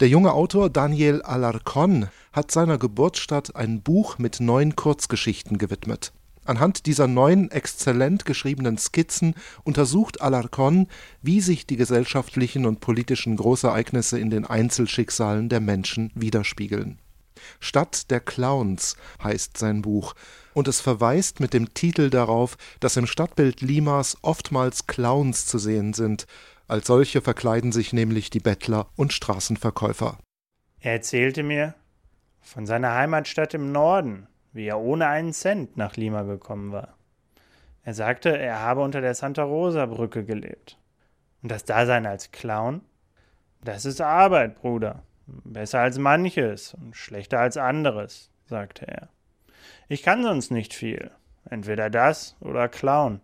Der 0.00 0.08
junge 0.08 0.34
Autor 0.34 0.68
Daniel 0.68 1.22
Alarcón 1.22 2.08
hat 2.30 2.50
seiner 2.50 2.76
Geburtsstadt 2.76 3.56
ein 3.56 3.80
Buch 3.80 4.18
mit 4.18 4.40
neun 4.40 4.76
Kurzgeschichten 4.76 5.56
gewidmet. 5.56 6.12
Anhand 6.46 6.86
dieser 6.86 7.08
neun 7.08 7.50
exzellent 7.50 8.24
geschriebenen 8.24 8.78
Skizzen 8.78 9.34
untersucht 9.64 10.20
Alarcon, 10.20 10.86
wie 11.20 11.40
sich 11.40 11.66
die 11.66 11.76
gesellschaftlichen 11.76 12.66
und 12.66 12.80
politischen 12.80 13.36
Großereignisse 13.36 14.18
in 14.18 14.30
den 14.30 14.46
Einzelschicksalen 14.46 15.48
der 15.48 15.60
Menschen 15.60 16.12
widerspiegeln. 16.14 16.98
Stadt 17.60 18.10
der 18.10 18.20
Clowns 18.20 18.96
heißt 19.22 19.58
sein 19.58 19.82
Buch, 19.82 20.14
und 20.54 20.68
es 20.68 20.80
verweist 20.80 21.40
mit 21.40 21.52
dem 21.52 21.74
Titel 21.74 22.10
darauf, 22.10 22.56
dass 22.80 22.96
im 22.96 23.06
Stadtbild 23.06 23.60
Limas 23.60 24.16
oftmals 24.22 24.86
Clowns 24.86 25.46
zu 25.46 25.58
sehen 25.58 25.92
sind. 25.92 26.26
Als 26.68 26.86
solche 26.86 27.20
verkleiden 27.20 27.72
sich 27.72 27.92
nämlich 27.92 28.30
die 28.30 28.40
Bettler 28.40 28.88
und 28.96 29.12
Straßenverkäufer. 29.12 30.18
Er 30.80 30.92
erzählte 30.92 31.42
mir 31.42 31.74
von 32.40 32.66
seiner 32.66 32.94
Heimatstadt 32.94 33.54
im 33.54 33.72
Norden, 33.72 34.28
wie 34.56 34.66
er 34.66 34.80
ohne 34.80 35.06
einen 35.06 35.32
Cent 35.32 35.76
nach 35.76 35.96
Lima 35.96 36.22
gekommen 36.22 36.72
war. 36.72 36.96
Er 37.82 37.94
sagte, 37.94 38.36
er 38.36 38.60
habe 38.60 38.80
unter 38.80 39.00
der 39.00 39.14
Santa 39.14 39.44
Rosa 39.44 39.86
Brücke 39.86 40.24
gelebt. 40.24 40.78
Und 41.42 41.52
das 41.52 41.64
Dasein 41.64 42.06
als 42.06 42.32
Clown? 42.32 42.80
Das 43.62 43.84
ist 43.84 44.00
Arbeit, 44.00 44.56
Bruder. 44.56 45.02
Besser 45.26 45.80
als 45.80 45.98
manches 45.98 46.74
und 46.74 46.96
schlechter 46.96 47.38
als 47.38 47.56
anderes. 47.56 48.30
sagte 48.46 48.88
er. 48.88 49.08
Ich 49.88 50.02
kann 50.02 50.22
sonst 50.22 50.50
nicht 50.50 50.72
viel. 50.72 51.10
Entweder 51.48 51.90
das 51.90 52.34
oder 52.40 52.68
klauen. 52.68 53.20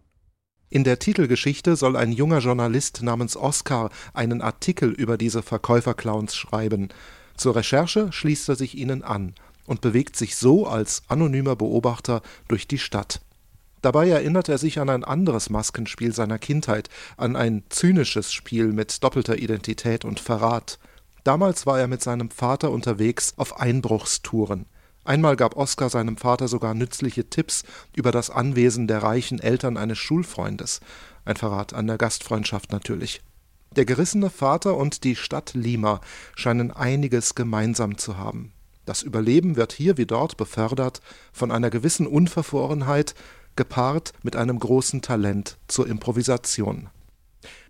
In 0.68 0.85
der 0.85 0.99
Titelgeschichte 0.99 1.77
soll 1.77 1.97
ein 1.97 2.12
junger 2.12 2.38
Journalist 2.38 3.03
namens 3.03 3.37
Oskar 3.37 3.90
einen 4.14 4.42
Artikel 4.42 4.90
über 4.90 5.16
diese 5.18 5.42
Verkäuferclowns 5.42 6.37
schreiben. 6.37 6.90
Zur 7.37 7.57
Recherche 7.57 8.12
schließt 8.12 8.49
er 8.49 8.57
sich 8.57 8.77
ihnen 8.77 9.03
an 9.03 9.35
und 9.73 9.81
bewegt 9.81 10.17
sich 10.17 10.37
so 10.37 10.67
als 10.67 11.03
anonymer 11.09 11.57
Beobachter 11.57 12.21
durch 12.47 12.69
die 12.69 12.79
Stadt. 12.79 13.23
Dabei 13.81 14.07
erinnert 14.11 14.51
er 14.51 14.59
sich 14.59 14.79
an 14.79 14.91
ein 14.91 15.03
anderes 15.03 15.49
Maskenspiel 15.49 16.13
seiner 16.15 16.39
Kindheit, 16.39 16.91
an 17.17 17.37
ein 17.37 17.65
zynisches 17.71 18.35
Spiel 18.35 18.67
mit 18.67 19.03
doppelter 19.03 19.39
Identität 19.39 20.05
und 20.05 20.21
Verrat. 20.21 20.79
Damals 21.25 21.65
war 21.65 21.81
er 21.81 21.89
mit 21.89 22.03
seinem 22.03 22.31
Vater 22.31 22.71
unterwegs 22.71 23.33
auf 23.39 23.59
Einbruchstouren. 23.59 24.67
Einmal 25.05 25.37
gab 25.37 25.57
Oskar 25.57 25.89
seinem 25.89 26.19
Vater 26.19 26.49
sogar 26.49 26.75
nützliche 26.75 27.31
Tipps 27.31 27.65
über 27.97 28.13
das 28.13 28.29
Anwesen 28.29 28.87
der 28.89 29.03
reichen 29.03 29.41
Eltern 29.41 29.79
eines 29.79 29.97
Schulfreundes. 29.97 30.81
Ein 31.25 31.37
Verrat 31.37 31.73
an 31.73 31.87
der 31.87 31.97
Gastfreundschaft 31.97 32.73
natürlich. 32.73 33.23
Der 33.75 33.87
gerissene 33.87 34.29
Vater 34.29 34.77
und 34.77 35.03
die 35.03 35.17
Stadt 35.17 35.55
Lima 35.55 36.03
scheinen 36.37 36.73
einiges 36.73 37.35
gemeinsam 37.35 37.97
zu 37.97 38.19
haben. 38.19 38.53
Das 38.85 39.03
Überleben 39.03 39.57
wird 39.57 39.73
hier 39.73 39.97
wie 39.97 40.07
dort 40.07 40.37
befördert 40.37 41.01
von 41.33 41.51
einer 41.53 41.71
gewissen 41.71 42.07
Unverfrorenheit, 42.07 43.14
gepaart 43.55 44.12
mit 44.23 44.35
einem 44.35 44.59
großen 44.59 45.03
Talent 45.03 45.59
zur 45.68 45.87
Improvisation. 45.87 46.88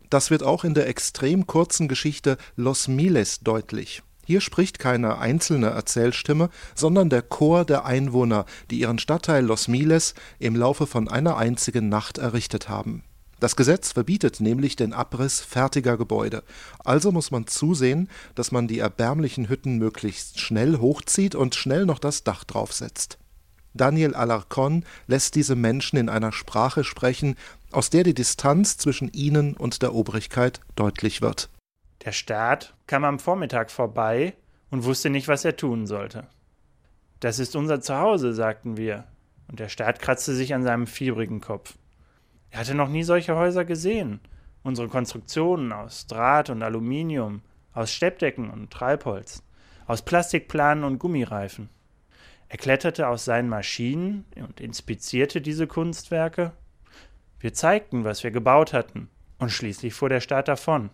Das 0.09 0.31
wird 0.31 0.43
auch 0.43 0.65
in 0.65 0.75
der 0.75 0.89
extrem 0.89 1.47
kurzen 1.47 1.89
Geschichte 1.89 2.37
Los 2.57 2.89
Miles 2.89 3.41
deutlich. 3.41 4.03
Hier 4.25 4.41
spricht 4.41 4.79
keine 4.79 5.19
einzelne 5.19 5.71
Erzählstimme, 5.71 6.49
sondern 6.75 7.11
der 7.11 7.23
Chor 7.23 7.65
der 7.65 7.85
Einwohner, 7.85 8.47
die 8.71 8.79
ihren 8.81 8.99
Stadtteil 8.99 9.45
Los 9.45 9.69
Miles 9.69 10.15
im 10.39 10.55
Laufe 10.55 10.87
von 10.87 11.09
einer 11.09 11.37
einzigen 11.37 11.89
Nacht 11.89 12.19
errichtet 12.19 12.69
haben. 12.69 13.03
Das 13.43 13.57
Gesetz 13.57 13.91
verbietet 13.91 14.39
nämlich 14.39 14.77
den 14.77 14.93
Abriss 14.93 15.41
fertiger 15.41 15.97
Gebäude. 15.97 16.45
Also 16.85 17.11
muss 17.11 17.33
man 17.33 17.49
zusehen, 17.49 18.09
dass 18.37 18.53
man 18.53 18.69
die 18.69 18.79
erbärmlichen 18.79 19.49
Hütten 19.49 19.79
möglichst 19.79 20.39
schnell 20.39 20.79
hochzieht 20.79 21.35
und 21.35 21.57
schnell 21.57 21.85
noch 21.85 21.99
das 21.99 22.23
Dach 22.23 22.45
draufsetzt. 22.45 23.19
Daniel 23.75 24.15
Alarcon 24.15 24.85
lässt 25.09 25.35
diese 25.35 25.57
Menschen 25.57 25.97
in 25.97 26.09
einer 26.09 26.31
Sprache 26.31 26.85
sprechen, 26.85 27.35
aus 27.73 27.91
der 27.91 28.05
die 28.05 28.15
Distanz 28.15 28.79
zwischen 28.79 29.13
ihnen 29.13 29.57
und 29.57 29.83
der 29.83 29.93
Obrigkeit 29.93 30.61
deutlich 30.77 31.21
wird. 31.21 31.51
Der 32.05 32.13
Staat 32.13 32.75
kam 32.87 33.03
am 33.03 33.19
Vormittag 33.19 33.73
vorbei 33.73 34.35
und 34.71 34.85
wusste 34.85 35.11
nicht, 35.11 35.27
was 35.27 35.45
er 35.45 35.57
tun 35.57 35.89
sollte. 35.89 36.29
Das 37.19 37.41
ist 37.41 37.57
unser 37.57 37.81
Zuhause, 37.81 38.35
sagten 38.35 38.77
wir, 38.77 39.03
und 39.49 39.59
der 39.59 39.69
Staat 39.69 39.99
kratzte 39.99 40.33
sich 40.33 40.55
an 40.55 40.63
seinem 40.63 40.87
fiebrigen 40.87 41.41
Kopf. 41.41 41.75
Er 42.53 42.61
hatte 42.61 42.75
noch 42.75 42.89
nie 42.89 43.03
solche 43.03 43.35
Häuser 43.35 43.65
gesehen. 43.65 44.21
Unsere 44.63 44.87
Konstruktionen 44.89 45.73
aus 45.73 46.07
Draht 46.07 46.51
und 46.51 46.63
Aluminium, 46.63 47.41
aus 47.73 47.91
Steppdecken 47.91 48.51
und 48.51 48.71
Treibholz, 48.71 49.43
aus 49.87 50.03
Plastikplanen 50.03 50.85
und 50.85 50.99
Gummireifen. 50.99 51.71
Er 52.51 52.59
kletterte 52.59 53.09
aus 53.09 53.25
seinen 53.25 53.49
Maschinen 53.49 54.27
und 54.37 54.61
inspizierte 54.61 55.41
diese 55.41 55.67
Kunstwerke. 55.67 56.53
Wir 57.41 57.55
zeigten, 57.55 58.05
was 58.05 58.23
wir 58.23 58.31
gebaut 58.31 58.75
hatten, 58.75 59.09
und 59.39 59.51
schließlich 59.51 59.95
fuhr 59.95 60.11
der 60.11 60.21
Staat 60.21 60.49
davon. 60.49 60.91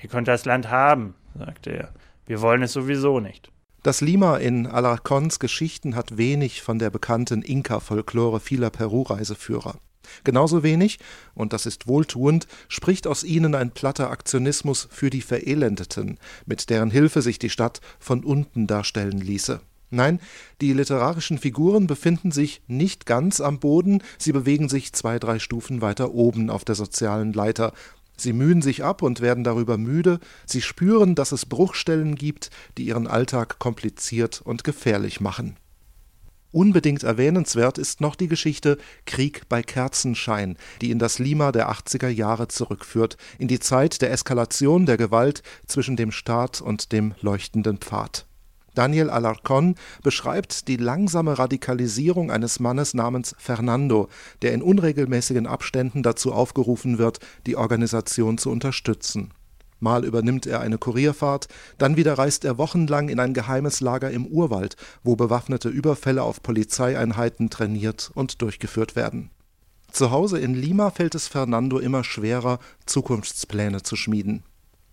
Ihr 0.00 0.08
könnt 0.08 0.28
das 0.28 0.44
Land 0.44 0.70
haben, 0.70 1.16
sagte 1.36 1.70
er. 1.70 1.92
Wir 2.26 2.40
wollen 2.40 2.62
es 2.62 2.72
sowieso 2.72 3.18
nicht. 3.18 3.50
Das 3.82 4.00
Lima 4.00 4.36
in 4.36 4.68
Alarcons 4.68 5.40
Geschichten 5.40 5.96
hat 5.96 6.16
wenig 6.16 6.62
von 6.62 6.78
der 6.78 6.90
bekannten 6.90 7.42
Inka-Folklore 7.42 8.38
vieler 8.38 8.70
Peru-Reiseführer. 8.70 9.80
Genauso 10.24 10.62
wenig, 10.62 10.98
und 11.34 11.52
das 11.52 11.66
ist 11.66 11.86
wohltuend, 11.86 12.46
spricht 12.68 13.06
aus 13.06 13.24
ihnen 13.24 13.54
ein 13.54 13.70
platter 13.70 14.10
Aktionismus 14.10 14.88
für 14.90 15.10
die 15.10 15.22
Verelendeten, 15.22 16.18
mit 16.46 16.70
deren 16.70 16.90
Hilfe 16.90 17.22
sich 17.22 17.38
die 17.38 17.50
Stadt 17.50 17.80
von 17.98 18.24
unten 18.24 18.66
darstellen 18.66 19.18
ließe. 19.18 19.60
Nein, 19.90 20.20
die 20.60 20.72
literarischen 20.72 21.38
Figuren 21.38 21.86
befinden 21.86 22.32
sich 22.32 22.60
nicht 22.66 23.06
ganz 23.06 23.40
am 23.40 23.60
Boden, 23.60 24.02
sie 24.18 24.32
bewegen 24.32 24.68
sich 24.68 24.92
zwei, 24.92 25.18
drei 25.18 25.38
Stufen 25.38 25.80
weiter 25.80 26.12
oben 26.12 26.50
auf 26.50 26.64
der 26.64 26.74
sozialen 26.74 27.32
Leiter. 27.32 27.72
Sie 28.16 28.32
mühen 28.32 28.62
sich 28.62 28.82
ab 28.82 29.02
und 29.02 29.20
werden 29.20 29.44
darüber 29.44 29.78
müde, 29.78 30.20
sie 30.44 30.62
spüren, 30.62 31.14
dass 31.14 31.32
es 31.32 31.46
Bruchstellen 31.46 32.16
gibt, 32.16 32.50
die 32.78 32.86
ihren 32.86 33.06
Alltag 33.06 33.58
kompliziert 33.58 34.40
und 34.42 34.64
gefährlich 34.64 35.20
machen. 35.20 35.56
Unbedingt 36.52 37.02
erwähnenswert 37.02 37.76
ist 37.76 38.00
noch 38.00 38.14
die 38.14 38.28
Geschichte 38.28 38.78
Krieg 39.04 39.48
bei 39.48 39.62
Kerzenschein, 39.62 40.56
die 40.80 40.90
in 40.90 40.98
das 40.98 41.18
Lima 41.18 41.52
der 41.52 41.70
80er 41.70 42.08
Jahre 42.08 42.48
zurückführt, 42.48 43.16
in 43.38 43.48
die 43.48 43.60
Zeit 43.60 44.00
der 44.00 44.12
Eskalation 44.12 44.86
der 44.86 44.96
Gewalt 44.96 45.42
zwischen 45.66 45.96
dem 45.96 46.12
Staat 46.12 46.60
und 46.60 46.92
dem 46.92 47.14
leuchtenden 47.20 47.78
Pfad. 47.78 48.26
Daniel 48.76 49.08
Alarcon 49.08 49.74
beschreibt 50.02 50.68
die 50.68 50.76
langsame 50.76 51.38
Radikalisierung 51.38 52.30
eines 52.30 52.60
Mannes 52.60 52.92
namens 52.92 53.34
Fernando, 53.38 54.08
der 54.42 54.52
in 54.52 54.62
unregelmäßigen 54.62 55.46
Abständen 55.46 56.02
dazu 56.02 56.32
aufgerufen 56.32 56.98
wird, 56.98 57.18
die 57.46 57.56
Organisation 57.56 58.36
zu 58.36 58.50
unterstützen. 58.50 59.32
Mal 59.78 60.04
übernimmt 60.04 60.46
er 60.46 60.60
eine 60.60 60.78
Kurierfahrt, 60.78 61.48
dann 61.78 61.96
wieder 61.96 62.14
reist 62.14 62.44
er 62.44 62.58
wochenlang 62.58 63.08
in 63.08 63.20
ein 63.20 63.34
geheimes 63.34 63.80
Lager 63.80 64.10
im 64.10 64.26
Urwald, 64.26 64.76
wo 65.02 65.16
bewaffnete 65.16 65.68
Überfälle 65.68 66.22
auf 66.22 66.42
Polizeieinheiten 66.42 67.50
trainiert 67.50 68.10
und 68.14 68.40
durchgeführt 68.42 68.96
werden. 68.96 69.30
Zu 69.90 70.10
Hause 70.10 70.38
in 70.38 70.54
Lima 70.54 70.90
fällt 70.90 71.14
es 71.14 71.28
Fernando 71.28 71.78
immer 71.78 72.04
schwerer, 72.04 72.58
Zukunftspläne 72.86 73.82
zu 73.82 73.96
schmieden. 73.96 74.42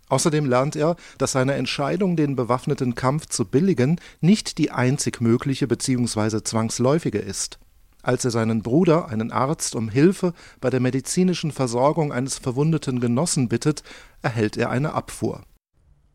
Außerdem 0.10 0.46
lernt 0.46 0.76
er, 0.76 0.96
dass 1.18 1.32
seine 1.32 1.56
Entscheidung, 1.56 2.16
den 2.16 2.36
bewaffneten 2.36 2.94
Kampf 2.94 3.28
zu 3.28 3.46
billigen, 3.46 4.00
nicht 4.22 4.58
die 4.58 4.72
einzig 4.72 5.22
mögliche 5.22 5.68
bzw. 5.68 6.44
zwangsläufige 6.44 7.20
ist. 7.20 7.58
Als 8.04 8.26
er 8.26 8.32
seinen 8.32 8.62
Bruder, 8.62 9.08
einen 9.08 9.32
Arzt, 9.32 9.76
um 9.76 9.90
Hilfe 9.90 10.34
bei 10.60 10.70
der 10.70 10.82
medizinischen 10.82 11.54
Versorgung 11.54 12.12
eines 12.12 12.38
verwundeten 12.38 13.00
Genossen 13.00 13.48
bittet, 13.48 13.82
erhält 14.22 14.58
er 14.58 14.70
eine 14.70 14.94
Abfuhr. 14.94 15.44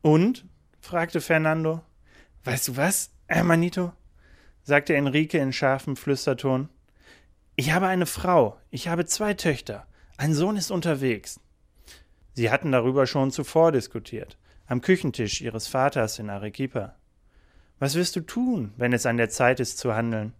Und? 0.03 0.44
fragte 0.81 1.20
Fernando. 1.22 1.81
Weißt 2.44 2.68
du 2.68 2.77
was, 2.77 3.11
Hermanito? 3.27 3.92
sagte 4.62 4.94
Enrique 4.94 5.38
in 5.38 5.53
scharfem 5.53 5.96
Flüsterton. 5.96 6.68
Ich 7.57 7.72
habe 7.72 7.87
eine 7.87 8.07
Frau, 8.07 8.59
ich 8.70 8.88
habe 8.88 9.07
zwei 9.07 9.33
Töchter, 9.33 9.87
ein 10.18 10.35
Sohn 10.35 10.57
ist 10.57 10.70
unterwegs. 10.70 11.40
Sie 12.35 12.51
hatten 12.51 12.70
darüber 12.70 13.07
schon 13.07 13.31
zuvor 13.31 13.72
diskutiert, 13.72 14.38
am 14.66 14.83
Küchentisch 14.83 15.40
ihres 15.40 15.66
Vaters 15.66 16.18
in 16.18 16.29
Arequipa. 16.29 16.96
Was 17.79 17.94
wirst 17.94 18.14
du 18.14 18.20
tun, 18.20 18.74
wenn 18.77 18.92
es 18.92 19.07
an 19.07 19.16
der 19.16 19.31
Zeit 19.31 19.59
ist 19.59 19.79
zu 19.79 19.94
handeln? 19.94 20.35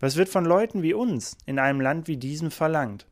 Was 0.00 0.16
wird 0.16 0.30
von 0.30 0.46
Leuten 0.46 0.82
wie 0.82 0.94
uns 0.94 1.36
in 1.44 1.58
einem 1.58 1.80
Land 1.80 2.08
wie 2.08 2.16
diesem 2.16 2.50
verlangt? 2.50 3.06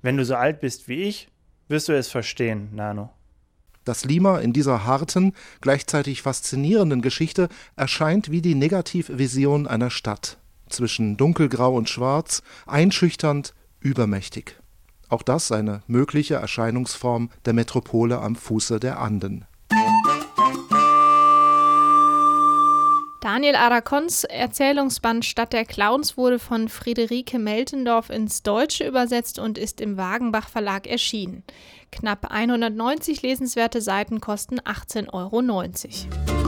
Wenn 0.00 0.16
du 0.16 0.24
so 0.24 0.34
alt 0.34 0.60
bist 0.60 0.88
wie 0.88 1.02
ich, 1.02 1.28
wirst 1.68 1.88
du 1.88 1.92
es 1.92 2.08
verstehen, 2.08 2.70
Nano. 2.74 3.10
Das 3.84 4.04
Lima 4.04 4.38
in 4.38 4.52
dieser 4.52 4.86
harten, 4.86 5.34
gleichzeitig 5.60 6.22
faszinierenden 6.22 7.02
Geschichte 7.02 7.48
erscheint 7.76 8.30
wie 8.30 8.40
die 8.40 8.54
Negativvision 8.54 9.66
einer 9.66 9.90
Stadt. 9.90 10.38
Zwischen 10.68 11.16
dunkelgrau 11.16 11.74
und 11.74 11.90
schwarz, 11.90 12.42
einschüchternd, 12.66 13.54
übermächtig. 13.80 14.58
Auch 15.08 15.22
das 15.22 15.52
eine 15.52 15.82
mögliche 15.88 16.36
Erscheinungsform 16.36 17.28
der 17.44 17.52
Metropole 17.52 18.18
am 18.18 18.34
Fuße 18.34 18.80
der 18.80 18.98
Anden. 18.98 19.44
Daniel 23.22 23.54
Aracons 23.54 24.24
Erzählungsband 24.24 25.24
Stadt 25.24 25.52
der 25.52 25.64
Clowns 25.64 26.16
wurde 26.16 26.40
von 26.40 26.68
Friederike 26.68 27.38
Meltendorf 27.38 28.10
ins 28.10 28.42
Deutsche 28.42 28.84
übersetzt 28.84 29.38
und 29.38 29.58
ist 29.58 29.80
im 29.80 29.96
Wagenbach 29.96 30.48
Verlag 30.48 30.88
erschienen. 30.88 31.44
Knapp 31.92 32.32
190 32.32 33.22
lesenswerte 33.22 33.80
Seiten 33.80 34.20
kosten 34.20 34.58
18,90 34.58 35.12
Euro. 35.12 36.41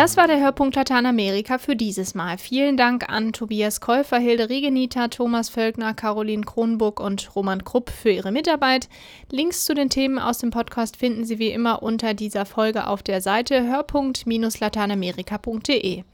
Das 0.00 0.16
war 0.16 0.26
der 0.26 0.40
Hörpunkt 0.40 0.74
Lateinamerika 0.76 1.58
für 1.58 1.76
dieses 1.76 2.14
Mal. 2.14 2.38
Vielen 2.38 2.78
Dank 2.78 3.10
an 3.10 3.34
Tobias 3.34 3.82
Käufer, 3.82 4.16
Hilde 4.16 4.48
Regenita, 4.48 5.08
Thomas 5.08 5.50
Völkner, 5.50 5.92
Caroline 5.92 6.42
Kronburg 6.42 7.00
und 7.00 7.36
Roman 7.36 7.64
Krupp 7.64 7.90
für 7.90 8.08
ihre 8.08 8.32
Mitarbeit. 8.32 8.88
Links 9.30 9.66
zu 9.66 9.74
den 9.74 9.90
Themen 9.90 10.18
aus 10.18 10.38
dem 10.38 10.48
Podcast 10.48 10.96
finden 10.96 11.26
Sie 11.26 11.38
wie 11.38 11.50
immer 11.50 11.82
unter 11.82 12.14
dieser 12.14 12.46
Folge 12.46 12.86
auf 12.86 13.02
der 13.02 13.20
Seite 13.20 13.68
hörpunkt-lateinamerika.de. 13.68 16.04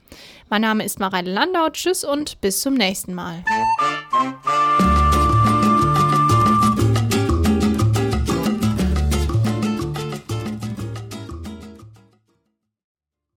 Mein 0.50 0.62
Name 0.62 0.84
ist 0.84 0.98
Mareile 0.98 1.32
Landau. 1.32 1.70
Tschüss 1.70 2.02
und 2.02 2.40
bis 2.40 2.62
zum 2.62 2.74
nächsten 2.74 3.14
Mal. 3.14 3.44